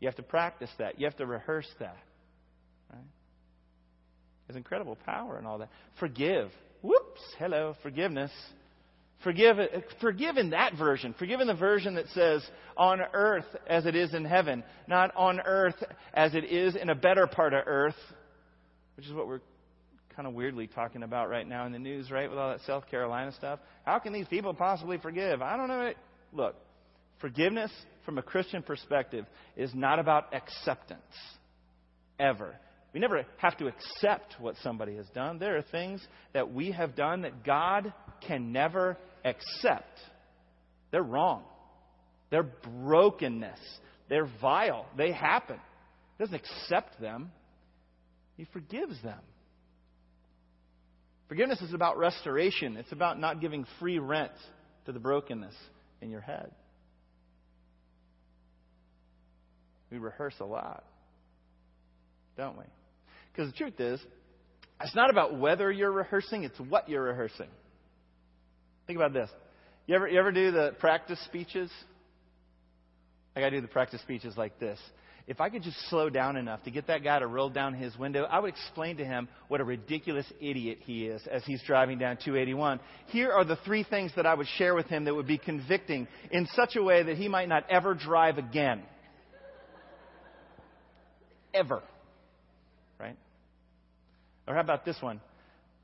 You 0.00 0.08
have 0.08 0.16
to 0.16 0.22
practice 0.22 0.70
that. 0.78 0.98
You 1.00 1.06
have 1.06 1.16
to 1.16 1.26
rehearse 1.26 1.68
that. 1.80 1.96
Right? 2.92 3.02
There's 4.46 4.56
incredible 4.56 4.96
power 5.04 5.38
in 5.38 5.46
all 5.46 5.58
that. 5.58 5.70
Forgive. 5.98 6.50
Whoops. 6.82 7.20
Hello. 7.38 7.74
Forgiveness. 7.82 8.30
Forgive, 9.24 9.56
forgive 10.00 10.36
in 10.36 10.50
that 10.50 10.74
version. 10.76 11.14
Forgive 11.18 11.40
in 11.40 11.48
the 11.48 11.54
version 11.54 11.94
that 11.96 12.06
says, 12.14 12.46
on 12.76 13.00
earth 13.12 13.46
as 13.66 13.84
it 13.84 13.96
is 13.96 14.14
in 14.14 14.24
heaven, 14.24 14.62
not 14.86 15.14
on 15.16 15.40
earth 15.40 15.74
as 16.14 16.34
it 16.34 16.44
is 16.44 16.76
in 16.76 16.88
a 16.88 16.94
better 16.94 17.26
part 17.26 17.52
of 17.52 17.64
earth, 17.66 17.96
which 18.96 19.06
is 19.06 19.12
what 19.12 19.26
we're 19.26 19.40
kind 20.14 20.28
of 20.28 20.34
weirdly 20.34 20.68
talking 20.68 21.02
about 21.02 21.30
right 21.30 21.48
now 21.48 21.66
in 21.66 21.72
the 21.72 21.78
news, 21.78 22.10
right, 22.10 22.30
with 22.30 22.38
all 22.38 22.50
that 22.50 22.60
South 22.60 22.88
Carolina 22.88 23.32
stuff. 23.32 23.58
How 23.84 23.98
can 23.98 24.12
these 24.12 24.28
people 24.28 24.54
possibly 24.54 24.98
forgive? 24.98 25.42
I 25.42 25.56
don't 25.56 25.68
know. 25.68 25.92
Look, 26.32 26.54
forgiveness 27.20 27.72
from 28.04 28.18
a 28.18 28.22
Christian 28.22 28.62
perspective 28.62 29.26
is 29.56 29.74
not 29.74 29.98
about 29.98 30.32
acceptance, 30.32 31.02
ever. 32.20 32.54
We 32.94 33.00
never 33.00 33.24
have 33.36 33.56
to 33.58 33.66
accept 33.66 34.36
what 34.40 34.54
somebody 34.62 34.96
has 34.96 35.06
done. 35.14 35.38
There 35.38 35.56
are 35.56 35.62
things 35.62 36.04
that 36.32 36.52
we 36.52 36.72
have 36.72 36.96
done 36.96 37.22
that 37.22 37.44
God 37.44 37.92
can 38.26 38.50
never 38.50 38.96
accept. 39.24 39.98
They're 40.90 41.02
wrong. 41.02 41.42
They're 42.30 42.42
brokenness. 42.82 43.58
They're 44.08 44.28
vile. 44.40 44.86
They 44.96 45.12
happen. 45.12 45.58
He 46.16 46.24
doesn't 46.24 46.34
accept 46.34 47.00
them. 47.00 47.30
He 48.36 48.46
forgives 48.52 49.00
them. 49.02 49.20
Forgiveness 51.28 51.60
is 51.60 51.74
about 51.74 51.98
restoration. 51.98 52.76
It's 52.76 52.92
about 52.92 53.20
not 53.20 53.40
giving 53.40 53.66
free 53.78 53.98
rent 53.98 54.32
to 54.86 54.92
the 54.92 54.98
brokenness 54.98 55.54
in 56.00 56.10
your 56.10 56.22
head. 56.22 56.50
We 59.90 59.98
rehearse 59.98 60.34
a 60.40 60.44
lot, 60.44 60.84
don't 62.36 62.58
we? 62.58 62.64
Because 63.32 63.50
the 63.52 63.56
truth 63.56 63.80
is, 63.80 64.00
it's 64.80 64.94
not 64.94 65.10
about 65.10 65.38
whether 65.38 65.70
you're 65.72 65.92
rehearsing, 65.92 66.44
it's 66.44 66.58
what 66.58 66.88
you're 66.88 67.04
rehearsing. 67.04 67.48
Think 68.88 68.96
about 68.96 69.12
this. 69.12 69.28
You 69.86 69.96
ever, 69.96 70.08
you 70.08 70.18
ever 70.18 70.32
do 70.32 70.50
the 70.50 70.74
practice 70.80 71.22
speeches? 71.26 71.70
I 73.36 73.50
do 73.50 73.60
the 73.60 73.68
practice 73.68 74.00
speeches 74.00 74.34
like 74.36 74.58
this. 74.58 74.78
If 75.26 75.42
I 75.42 75.50
could 75.50 75.62
just 75.62 75.76
slow 75.90 76.08
down 76.08 76.38
enough 76.38 76.62
to 76.62 76.70
get 76.70 76.86
that 76.86 77.04
guy 77.04 77.18
to 77.18 77.26
roll 77.26 77.50
down 77.50 77.74
his 77.74 77.96
window, 77.98 78.24
I 78.24 78.38
would 78.38 78.48
explain 78.48 78.96
to 78.96 79.04
him 79.04 79.28
what 79.48 79.60
a 79.60 79.64
ridiculous 79.64 80.24
idiot 80.40 80.78
he 80.80 81.04
is 81.04 81.20
as 81.30 81.44
he's 81.44 81.62
driving 81.64 81.98
down 81.98 82.16
281. 82.16 82.80
Here 83.08 83.30
are 83.30 83.44
the 83.44 83.56
three 83.56 83.84
things 83.84 84.10
that 84.16 84.24
I 84.24 84.32
would 84.32 84.48
share 84.56 84.74
with 84.74 84.86
him 84.86 85.04
that 85.04 85.14
would 85.14 85.26
be 85.26 85.36
convicting 85.36 86.08
in 86.30 86.48
such 86.54 86.76
a 86.76 86.82
way 86.82 87.02
that 87.02 87.18
he 87.18 87.28
might 87.28 87.50
not 87.50 87.68
ever 87.68 87.92
drive 87.92 88.38
again. 88.38 88.82
Ever. 91.52 91.82
Right? 92.98 93.18
Or 94.46 94.54
how 94.54 94.60
about 94.60 94.86
this 94.86 94.96
one? 95.02 95.20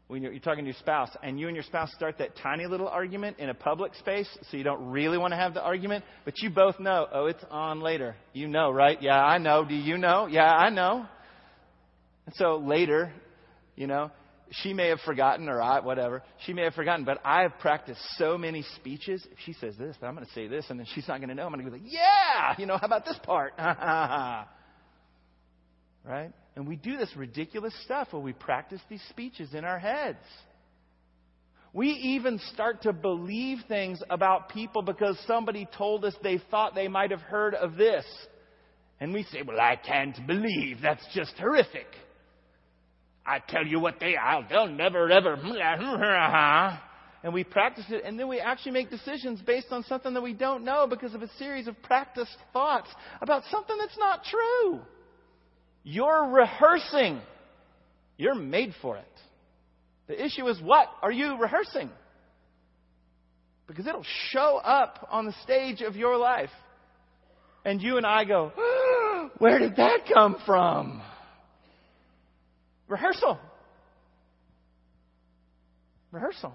When 0.09 0.23
you're, 0.23 0.33
you're, 0.33 0.40
talking 0.40 0.64
to 0.64 0.71
your 0.71 0.79
spouse 0.79 1.09
and 1.23 1.40
you 1.40 1.47
and 1.49 1.57
your 1.57 1.64
spouse 1.64 1.90
start 1.95 2.19
that 2.19 2.37
tiny 2.37 2.67
little 2.67 2.88
argument 2.88 3.38
in 3.38 3.49
a 3.49 3.55
public 3.55 3.95
space, 3.95 4.29
so 4.51 4.57
you 4.57 4.64
don't 4.64 4.90
really 4.90 5.17
want 5.17 5.33
to 5.33 5.37
have 5.37 5.55
the 5.55 5.62
argument, 5.62 6.05
but 6.25 6.40
you 6.40 6.51
both 6.51 6.79
know, 6.79 7.07
oh, 7.11 7.27
it's 7.27 7.43
on 7.51 7.81
later. 7.81 8.14
You 8.33 8.49
know, 8.49 8.71
right? 8.71 9.01
Yeah, 9.01 9.23
I 9.23 9.38
know. 9.38 9.64
Do 9.64 9.75
you 9.75 9.97
know? 9.97 10.27
Yeah, 10.27 10.53
I 10.53 10.69
know. 10.71 11.07
And 12.27 12.35
so 12.37 12.57
later, 12.57 13.12
you 13.77 13.87
know, 13.87 14.11
she 14.51 14.73
may 14.75 14.88
have 14.88 15.01
forgotten, 15.01 15.49
or 15.49 15.61
I, 15.61 15.81
whatever, 15.81 16.23
she 16.45 16.53
may 16.53 16.62
have 16.64 16.75
forgotten, 16.75 17.05
but 17.05 17.21
I 17.25 17.43
have 17.43 17.59
practiced 17.59 18.01
so 18.19 18.37
many 18.38 18.62
speeches. 18.77 19.27
If 19.33 19.38
she 19.45 19.55
says 19.55 19.75
this, 19.77 19.97
then 20.01 20.09
I'm 20.09 20.14
going 20.14 20.27
to 20.27 20.33
say 20.33 20.49
this, 20.49 20.67
and 20.69 20.79
then 20.79 20.87
she's 20.95 21.09
not 21.09 21.19
going 21.19 21.31
to 21.31 21.35
know. 21.35 21.47
I'm 21.47 21.53
going 21.53 21.64
to 21.64 21.71
be 21.71 21.79
like, 21.79 21.90
yeah, 21.90 22.55
you 22.59 22.67
know, 22.67 22.77
how 22.77 22.87
about 22.87 23.05
this 23.05 23.19
part? 23.23 23.55
right? 26.05 26.33
And 26.57 26.69
we 26.69 26.77
do 26.77 26.97
this 26.97 27.11
ridiculous 27.17 27.75
stuff 27.85 28.09
where 28.12 28.23
we 28.23 28.33
practice 28.33 28.81
these 28.88 29.03
speeches 29.11 29.55
in 29.55 29.64
our 29.64 29.79
heads. 29.79 30.19
We 31.73 31.88
even 31.88 32.38
start 32.53 32.83
to 32.83 32.93
believe 32.93 33.59
things 33.67 34.01
about 34.09 34.51
people 34.51 34.83
because 34.83 35.19
somebody 35.27 35.67
told 35.77 36.05
us 36.05 36.14
they 36.23 36.40
thought 36.51 36.77
they 36.77 36.87
might 36.87 37.11
have 37.11 37.21
heard 37.21 37.55
of 37.55 37.75
this. 37.75 38.05
And 39.01 39.12
we 39.12 39.25
say, 39.25 39.43
Well, 39.43 39.61
I 39.61 39.75
can't 39.75 40.17
believe 40.27 40.79
that's 40.81 41.05
just 41.12 41.33
horrific. 41.37 41.88
I 43.27 43.40
tell 43.40 43.67
you 43.67 43.81
what 43.81 43.99
they 43.99 44.17
are, 44.17 44.47
they'll 44.49 44.69
never 44.69 45.11
ever. 45.11 45.37
And 47.25 47.33
we 47.33 47.43
practice 47.43 47.87
it, 47.88 48.03
and 48.05 48.21
then 48.21 48.29
we 48.29 48.38
actually 48.38 48.73
make 48.73 48.90
decisions 48.90 49.40
based 49.40 49.69
on 49.71 49.83
something 49.85 50.12
that 50.12 50.21
we 50.21 50.35
don't 50.35 50.62
know 50.62 50.87
because 50.87 51.14
of 51.14 51.23
a 51.23 51.29
series 51.38 51.67
of 51.67 51.83
practiced 51.83 52.37
thoughts 52.53 52.90
about 53.23 53.45
something 53.51 53.79
that's 53.79 53.97
not 53.97 54.25
true. 54.25 54.83
You're 55.85 56.31
rehearsing. 56.31 57.20
You're 58.16 58.35
made 58.35 58.75
for 58.83 58.97
it. 58.97 59.05
The 60.09 60.25
issue 60.25 60.47
is 60.49 60.61
what 60.61 60.88
are 61.03 61.12
you 61.12 61.38
rehearsing? 61.38 61.90
Because 63.66 63.87
it'll 63.87 64.05
show 64.31 64.61
up 64.62 65.09
on 65.11 65.27
the 65.27 65.35
stage 65.42 65.83
of 65.83 65.97
your 65.97 66.16
life. 66.16 66.51
And 67.64 67.81
you 67.81 67.97
and 67.97 68.05
I 68.05 68.25
go, 68.25 68.53
oh, 68.57 69.31
where 69.38 69.59
did 69.59 69.77
that 69.77 70.01
come 70.12 70.37
from? 70.44 71.03
Rehearsal. 72.88 73.38
Rehearsal. 76.12 76.55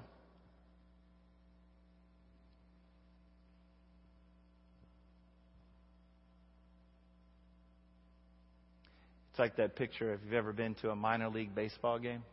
It's 9.40 9.42
like 9.42 9.56
that 9.56 9.78
picture 9.78 10.14
if 10.14 10.20
you've 10.26 10.34
ever 10.34 10.52
been 10.52 10.76
to 10.82 10.90
a 10.90 10.96
minor 10.98 11.30
league 11.30 11.56
baseball 11.56 11.98
game 11.98 12.24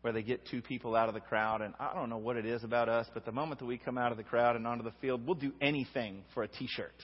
where 0.00 0.12
they 0.12 0.24
get 0.24 0.44
two 0.50 0.60
people 0.60 0.96
out 0.96 1.06
of 1.06 1.14
the 1.14 1.20
crowd, 1.20 1.60
and 1.60 1.72
I 1.78 1.94
don't 1.94 2.10
know 2.10 2.18
what 2.18 2.36
it 2.36 2.44
is 2.44 2.64
about 2.64 2.88
us, 2.88 3.06
but 3.14 3.24
the 3.24 3.30
moment 3.30 3.60
that 3.60 3.66
we 3.66 3.78
come 3.78 3.96
out 3.96 4.10
of 4.10 4.18
the 4.18 4.24
crowd 4.24 4.56
and 4.56 4.66
onto 4.66 4.82
the 4.82 4.90
field, 5.00 5.24
we'll 5.24 5.36
do 5.36 5.52
anything 5.60 6.24
for 6.34 6.42
a 6.42 6.48
T-shirt. 6.48 6.96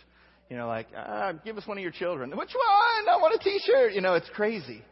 You 0.51 0.57
know, 0.57 0.67
like, 0.67 0.89
ah, 0.97 1.35
give 1.45 1.57
us 1.57 1.69
one 1.69 1.79
of 1.79 1.83
your 1.83 1.93
children. 1.93 2.31
Which 2.31 2.53
one? 2.53 3.09
I 3.09 3.17
want 3.21 3.41
a 3.41 3.45
T-shirt. 3.45 3.93
You 3.93 4.01
know, 4.01 4.15
it's 4.15 4.29
crazy. 4.31 4.83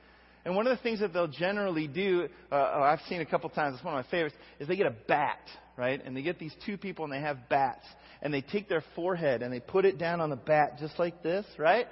And 0.45 0.55
one 0.55 0.69
of 0.69 0.77
the 0.79 0.83
things 0.85 1.01
that 1.01 1.13
they'll 1.13 1.27
generally 1.27 1.89
do, 1.89 2.29
uh, 2.53 2.55
oh, 2.55 2.83
I've 2.83 3.01
seen 3.09 3.21
a 3.21 3.27
couple 3.27 3.51
times, 3.51 3.75
it's 3.75 3.85
one 3.85 3.99
of 3.99 4.05
my 4.05 4.11
favorites, 4.13 4.37
is 4.61 4.69
they 4.69 4.77
get 4.77 4.87
a 4.87 4.95
bat, 5.09 5.41
right? 5.77 6.01
And 6.05 6.17
they 6.17 6.23
get 6.23 6.39
these 6.39 6.55
two 6.65 6.79
people 6.79 7.05
and 7.05 7.13
they 7.13 7.21
have 7.21 7.49
bats. 7.49 7.85
And 8.23 8.33
they 8.33 8.43
take 8.43 8.69
their 8.69 8.85
forehead 8.95 9.43
and 9.43 9.53
they 9.53 9.59
put 9.59 9.85
it 9.85 9.99
down 9.99 10.21
on 10.21 10.31
the 10.31 10.37
bat 10.37 10.79
just 10.79 11.01
like 11.01 11.25
this, 11.25 11.45
right? 11.59 11.89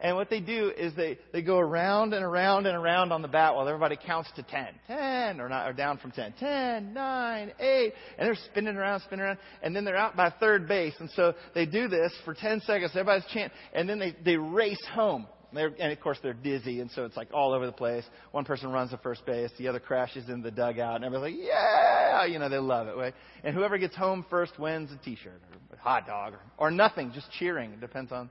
And 0.00 0.14
what 0.14 0.30
they 0.30 0.38
do 0.40 0.70
is 0.76 0.94
they, 0.94 1.18
they 1.32 1.42
go 1.42 1.58
around 1.58 2.14
and 2.14 2.24
around 2.24 2.66
and 2.66 2.76
around 2.76 3.10
on 3.10 3.20
the 3.20 3.28
bat 3.28 3.56
while 3.56 3.66
everybody 3.66 3.96
counts 3.96 4.30
to 4.36 4.44
10. 4.44 4.66
10, 4.86 5.40
or, 5.40 5.48
not, 5.48 5.68
or 5.68 5.72
down 5.72 5.98
from 5.98 6.12
10. 6.12 6.34
10, 6.38 6.94
9, 6.94 7.52
8. 7.58 7.92
And 8.16 8.28
they're 8.28 8.38
spinning 8.50 8.76
around, 8.76 9.00
spinning 9.00 9.24
around. 9.24 9.38
And 9.60 9.74
then 9.74 9.84
they're 9.84 9.96
out 9.96 10.16
by 10.16 10.30
third 10.38 10.68
base. 10.68 10.94
And 11.00 11.10
so 11.10 11.34
they 11.52 11.66
do 11.66 11.88
this 11.88 12.12
for 12.24 12.32
10 12.32 12.60
seconds. 12.60 12.92
Everybody's 12.94 13.28
chanting. 13.32 13.56
And 13.72 13.88
then 13.88 13.98
they, 13.98 14.14
they 14.24 14.36
race 14.36 14.84
home. 14.92 15.26
They're, 15.52 15.72
and 15.80 15.92
of 15.92 16.00
course, 16.00 16.18
they're 16.22 16.34
dizzy, 16.34 16.80
and 16.80 16.90
so 16.90 17.06
it's 17.06 17.16
like 17.16 17.28
all 17.32 17.54
over 17.54 17.64
the 17.64 17.72
place. 17.72 18.04
One 18.32 18.44
person 18.44 18.70
runs 18.70 18.90
to 18.90 18.98
first 18.98 19.24
base, 19.24 19.50
the 19.56 19.68
other 19.68 19.80
crashes 19.80 20.28
in 20.28 20.42
the 20.42 20.50
dugout, 20.50 20.96
and 20.96 21.06
everybody's 21.06 21.38
like, 21.38 21.46
"Yeah!" 21.48 22.26
You 22.26 22.38
know, 22.38 22.50
they 22.50 22.58
love 22.58 22.86
it, 22.86 22.96
right? 22.96 23.14
And 23.42 23.54
whoever 23.54 23.78
gets 23.78 23.96
home 23.96 24.26
first 24.28 24.58
wins 24.58 24.92
a 24.92 25.02
T-shirt 25.02 25.40
or 25.50 25.74
a 25.74 25.80
hot 25.80 26.06
dog 26.06 26.34
or, 26.34 26.40
or 26.58 26.70
nothing, 26.70 27.12
just 27.14 27.30
cheering. 27.38 27.72
It 27.72 27.80
depends 27.80 28.12
on 28.12 28.28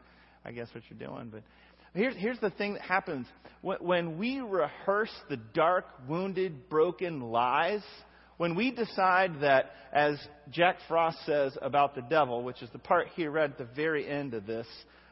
I 0.48 0.52
guess, 0.52 0.70
what 0.74 0.84
you're 0.90 0.98
doing. 0.98 1.30
But 1.30 1.44
here's, 1.94 2.16
here's 2.16 2.40
the 2.40 2.52
thing 2.52 2.74
that 2.74 2.82
happens. 2.84 3.28
When, 3.62 4.18
we 4.18 4.40
rehearse 4.40 5.14
the 5.30 5.38
dark, 5.38 5.86
wounded, 6.08 6.70
broken 6.70 7.20
lies, 7.20 7.84
when 8.38 8.56
we 8.56 8.72
decide 8.72 9.42
that, 9.42 9.72
as 9.92 10.18
Jack 10.52 10.78
Frost 10.88 11.18
says 11.26 11.58
about 11.62 11.96
the 11.96 12.02
devil, 12.04 12.44
which 12.44 12.62
is 12.62 12.70
the 12.72 12.80
part 12.80 13.08
he 13.16 13.28
read 13.28 13.52
at 13.52 13.58
the 13.58 13.68
very 13.76 14.08
end 14.08 14.34
of 14.34 14.46
this 14.46 14.68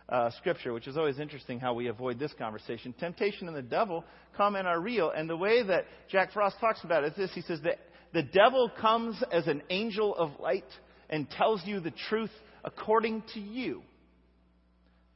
uh, 0.08 0.30
scripture, 0.38 0.72
which 0.72 0.88
is 0.88 0.96
always 0.96 1.20
interesting 1.20 1.60
how 1.60 1.74
we 1.74 1.88
avoid 1.88 2.20
this 2.20 2.32
conversation. 2.38 2.94
Temptation 3.00 3.48
and 3.48 3.58
the 3.58 3.62
devil 3.62 4.06
come 4.38 4.56
and 4.56 4.68
are 4.68 4.80
real. 4.80 5.10
And 5.10 5.30
the 5.30 5.36
way 5.36 5.64
that 5.64 5.86
Jack 6.10 6.32
Frost 6.32 6.58
talks 6.62 6.84
about 6.84 7.04
it 7.04 7.14
is 7.14 7.18
this. 7.18 7.32
He 7.34 7.42
says 7.42 7.60
that 7.64 7.80
the 8.14 8.24
devil 8.24 8.72
comes 8.80 9.22
as 9.32 9.48
an 9.48 9.64
angel 9.70 10.16
of 10.16 10.40
light 10.40 10.64
and 11.10 11.30
tells 11.30 11.66
you 11.66 11.80
the 11.80 11.94
truth 12.10 12.32
according 12.64 13.24
to 13.34 13.40
you. 13.40 13.82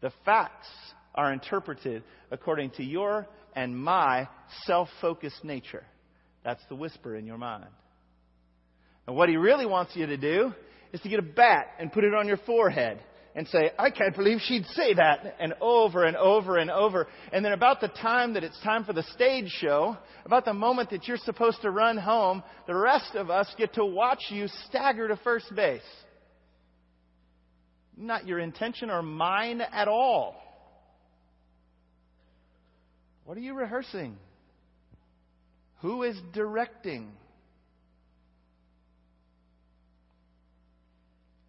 The 0.01 0.11
facts 0.25 0.67
are 1.15 1.33
interpreted 1.33 2.03
according 2.31 2.71
to 2.71 2.83
your 2.83 3.27
and 3.55 3.77
my 3.77 4.27
self 4.65 4.89
focused 5.01 5.43
nature. 5.43 5.83
That's 6.43 6.61
the 6.69 6.75
whisper 6.75 7.15
in 7.15 7.25
your 7.25 7.37
mind. 7.37 7.65
And 9.07 9.15
what 9.15 9.29
he 9.29 9.37
really 9.37 9.65
wants 9.65 9.95
you 9.95 10.05
to 10.05 10.17
do 10.17 10.53
is 10.93 11.01
to 11.01 11.09
get 11.09 11.19
a 11.19 11.23
bat 11.23 11.67
and 11.79 11.91
put 11.91 12.03
it 12.03 12.13
on 12.13 12.27
your 12.27 12.37
forehead 12.37 12.99
and 13.35 13.47
say, 13.47 13.71
I 13.77 13.89
can't 13.89 14.15
believe 14.15 14.39
she'd 14.41 14.65
say 14.67 14.93
that, 14.95 15.35
and 15.39 15.53
over 15.61 16.03
and 16.03 16.17
over 16.17 16.57
and 16.57 16.71
over. 16.71 17.07
And 17.31 17.45
then 17.45 17.51
about 17.51 17.79
the 17.79 17.87
time 17.87 18.33
that 18.33 18.43
it's 18.43 18.59
time 18.63 18.83
for 18.83 18.93
the 18.93 19.03
stage 19.03 19.49
show, 19.49 19.97
about 20.25 20.45
the 20.45 20.53
moment 20.53 20.89
that 20.89 21.07
you're 21.07 21.17
supposed 21.17 21.61
to 21.61 21.71
run 21.71 21.97
home, 21.97 22.43
the 22.67 22.75
rest 22.75 23.15
of 23.15 23.29
us 23.29 23.47
get 23.57 23.73
to 23.75 23.85
watch 23.85 24.23
you 24.29 24.47
stagger 24.67 25.07
to 25.07 25.15
first 25.17 25.53
base 25.55 25.81
not 27.99 28.25
your 28.25 28.39
intention 28.39 28.89
or 28.89 29.01
mine 29.01 29.61
at 29.61 29.87
all. 29.87 30.35
What 33.25 33.37
are 33.37 33.41
you 33.41 33.53
rehearsing? 33.53 34.17
Who 35.81 36.03
is 36.03 36.17
directing? 36.33 37.11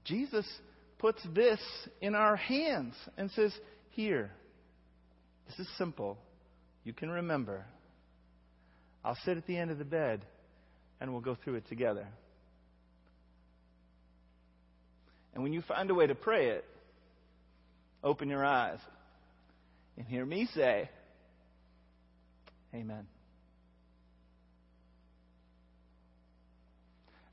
Jesus 0.05 0.47
puts 0.99 1.23
this 1.35 1.61
in 2.01 2.15
our 2.15 2.37
hands 2.37 2.95
and 3.17 3.31
says, 3.31 3.53
Here, 3.91 4.31
this 5.47 5.59
is 5.59 5.69
simple. 5.79 6.19
You 6.85 6.93
can 6.93 7.11
remember. 7.11 7.65
I'll 9.05 9.19
sit 9.25 9.37
at 9.37 9.47
the 9.47 9.57
end 9.57 9.71
of 9.71 9.79
the 9.79 9.85
bed 9.85 10.25
and 11.01 11.13
we'll 11.13 11.23
go 11.23 11.37
through 11.43 11.55
it 11.55 11.69
together. 11.69 12.07
And 15.35 15.43
when 15.43 15.53
you 15.53 15.63
find 15.63 15.91
a 15.91 15.95
way 15.95 16.07
to 16.07 16.15
pray 16.15 16.49
it, 16.49 16.65
open 18.03 18.29
your 18.29 18.45
eyes 18.45 18.79
and 19.97 20.07
hear 20.07 20.25
me 20.25 20.49
say, 20.55 20.89
Amen. 22.75 23.07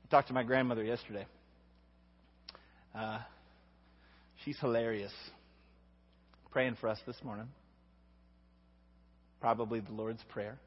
I 0.04 0.10
talked 0.10 0.28
to 0.28 0.34
my 0.34 0.42
grandmother 0.42 0.82
yesterday. 0.82 1.26
Uh, 2.94 3.18
she's 4.44 4.58
hilarious. 4.58 5.12
Praying 6.50 6.76
for 6.80 6.88
us 6.88 6.98
this 7.06 7.16
morning. 7.22 7.46
Probably 9.40 9.80
the 9.80 9.92
Lord's 9.92 10.22
Prayer. 10.30 10.58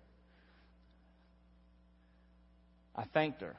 I 2.95 3.05
thanked 3.13 3.41
her. 3.41 3.55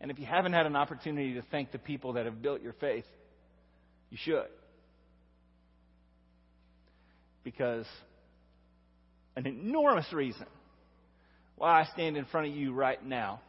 And 0.00 0.10
if 0.10 0.18
you 0.18 0.26
haven't 0.26 0.52
had 0.52 0.66
an 0.66 0.76
opportunity 0.76 1.34
to 1.34 1.42
thank 1.50 1.72
the 1.72 1.78
people 1.78 2.14
that 2.14 2.24
have 2.24 2.40
built 2.40 2.62
your 2.62 2.74
faith, 2.74 3.04
you 4.10 4.18
should. 4.20 4.46
Because 7.42 7.86
an 9.36 9.46
enormous 9.46 10.12
reason 10.12 10.46
why 11.56 11.80
I 11.80 11.84
stand 11.92 12.16
in 12.16 12.24
front 12.26 12.48
of 12.48 12.54
you 12.54 12.72
right 12.72 13.04
now 13.04 13.40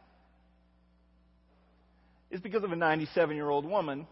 is 2.30 2.40
because 2.40 2.64
of 2.64 2.72
a 2.72 2.76
97 2.76 3.36
year 3.36 3.48
old 3.48 3.64
woman 3.64 4.06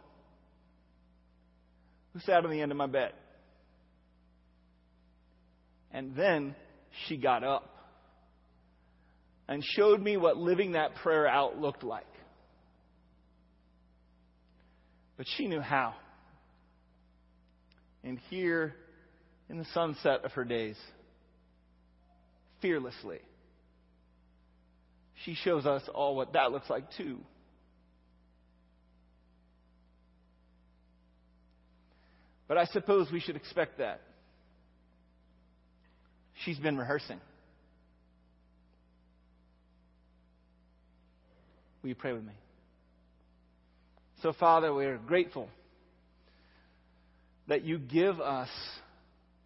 who 2.13 2.21
sat 2.21 2.45
on 2.45 2.51
the 2.51 2.61
end 2.61 2.73
of 2.73 2.79
my 2.79 2.87
bed. 2.87 3.13
And 5.93 6.15
then 6.17 6.55
she 7.07 7.17
got 7.17 7.45
up 7.45 7.75
and 9.49 9.65
showed 9.65 10.01
me 10.01 10.17
what 10.17 10.37
living 10.37 10.73
that 10.73 10.97
prayer 10.97 11.27
out 11.27 11.59
looked 11.59 11.83
like. 11.83 12.05
But 15.19 15.27
she 15.37 15.49
knew 15.49 15.61
how. 15.61 15.95
And 18.05 18.19
here, 18.31 18.75
in 19.51 19.59
the 19.59 19.67
sunset 19.75 20.25
of 20.25 20.33
her 20.33 20.45
days, 20.45 20.77
fearlessly, 22.63 23.19
she 25.25 25.35
shows 25.35 25.67
us 25.67 25.83
all 25.93 26.15
what 26.15 26.33
that 26.35 26.53
looks 26.53 26.71
like 26.71 26.85
too. 26.97 27.19
But 32.47 32.57
I 32.57 32.65
suppose 32.67 33.11
we 33.13 33.21
should 33.21 33.37
expect 33.37 33.79
that. 33.79 34.01
She's 36.45 36.59
been 36.59 36.79
rehearsing. 36.79 37.21
Will 41.83 41.89
you 41.89 41.97
pray 41.97 42.13
with 42.13 42.25
me? 42.25 42.33
So, 44.23 44.33
Father, 44.33 44.75
we 44.75 44.85
are 44.85 44.99
grateful 44.99 45.49
that 47.47 47.65
you 47.65 47.79
give 47.79 48.21
us 48.21 48.49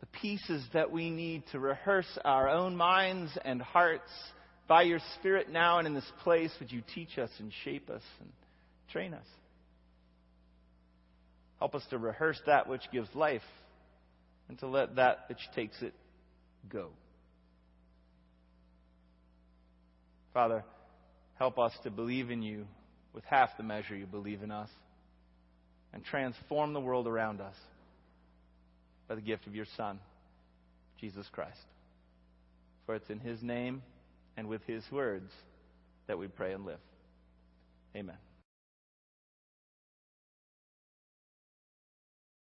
the 0.01 0.07
pieces 0.07 0.65
that 0.73 0.91
we 0.91 1.11
need 1.11 1.43
to 1.53 1.61
rehearse 1.61 2.19
our 2.25 2.49
own 2.49 2.75
minds 2.75 3.37
and 3.45 3.61
hearts 3.61 4.11
by 4.69 4.83
your 4.83 5.01
Spirit 5.19 5.51
now 5.51 5.79
and 5.79 5.87
in 5.87 5.93
this 5.93 6.11
place. 6.23 6.51
Would 6.59 6.73
you 6.73 6.83
teach 6.95 7.19
us 7.19 7.29
and 7.39 7.53
shape 7.65 7.91
us 7.91 8.03
and 8.21 8.31
train 8.91 9.13
us? 9.13 9.27
Help 11.59 11.75
us 11.75 11.85
to 11.91 11.99
rehearse 11.99 12.41
that 12.47 12.67
which 12.67 12.83
gives 12.91 13.09
life 13.15 13.43
and 14.49 14.59
to 14.61 14.67
let 14.67 14.97
that 14.97 15.27
which 15.29 15.39
takes 15.55 15.81
it 15.83 15.93
go. 16.71 16.89
Father, 20.33 20.65
help 21.39 21.59
us 21.59 21.73
to 21.83 21.91
believe 21.91 22.31
in 22.31 22.43
you 22.43 22.67
with 23.13 23.25
half 23.25 23.57
the 23.57 23.63
measure 23.63 23.97
you 23.97 24.07
believe 24.07 24.43
in 24.43 24.51
us 24.51 24.71
and 25.93 26.05
transform 26.05 26.73
the 26.73 26.81
world 26.81 27.07
around 27.07 27.41
us 27.41 27.57
by 29.09 29.15
the 29.15 29.21
gift 29.21 29.47
of 29.47 29.55
your 29.55 29.67
Son, 29.77 29.99
Jesus 31.01 31.27
Christ. 31.33 31.59
For 32.87 32.95
it's 32.95 33.11
in 33.11 33.21
his 33.21 33.43
name 33.43 33.83
and 34.37 34.49
with 34.49 34.63
his 34.67 34.83
words 34.91 35.31
that 36.07 36.19
we 36.19 36.29
pray 36.29 36.53
and 36.53 36.65
live. 36.65 36.81
Amen. 37.95 38.17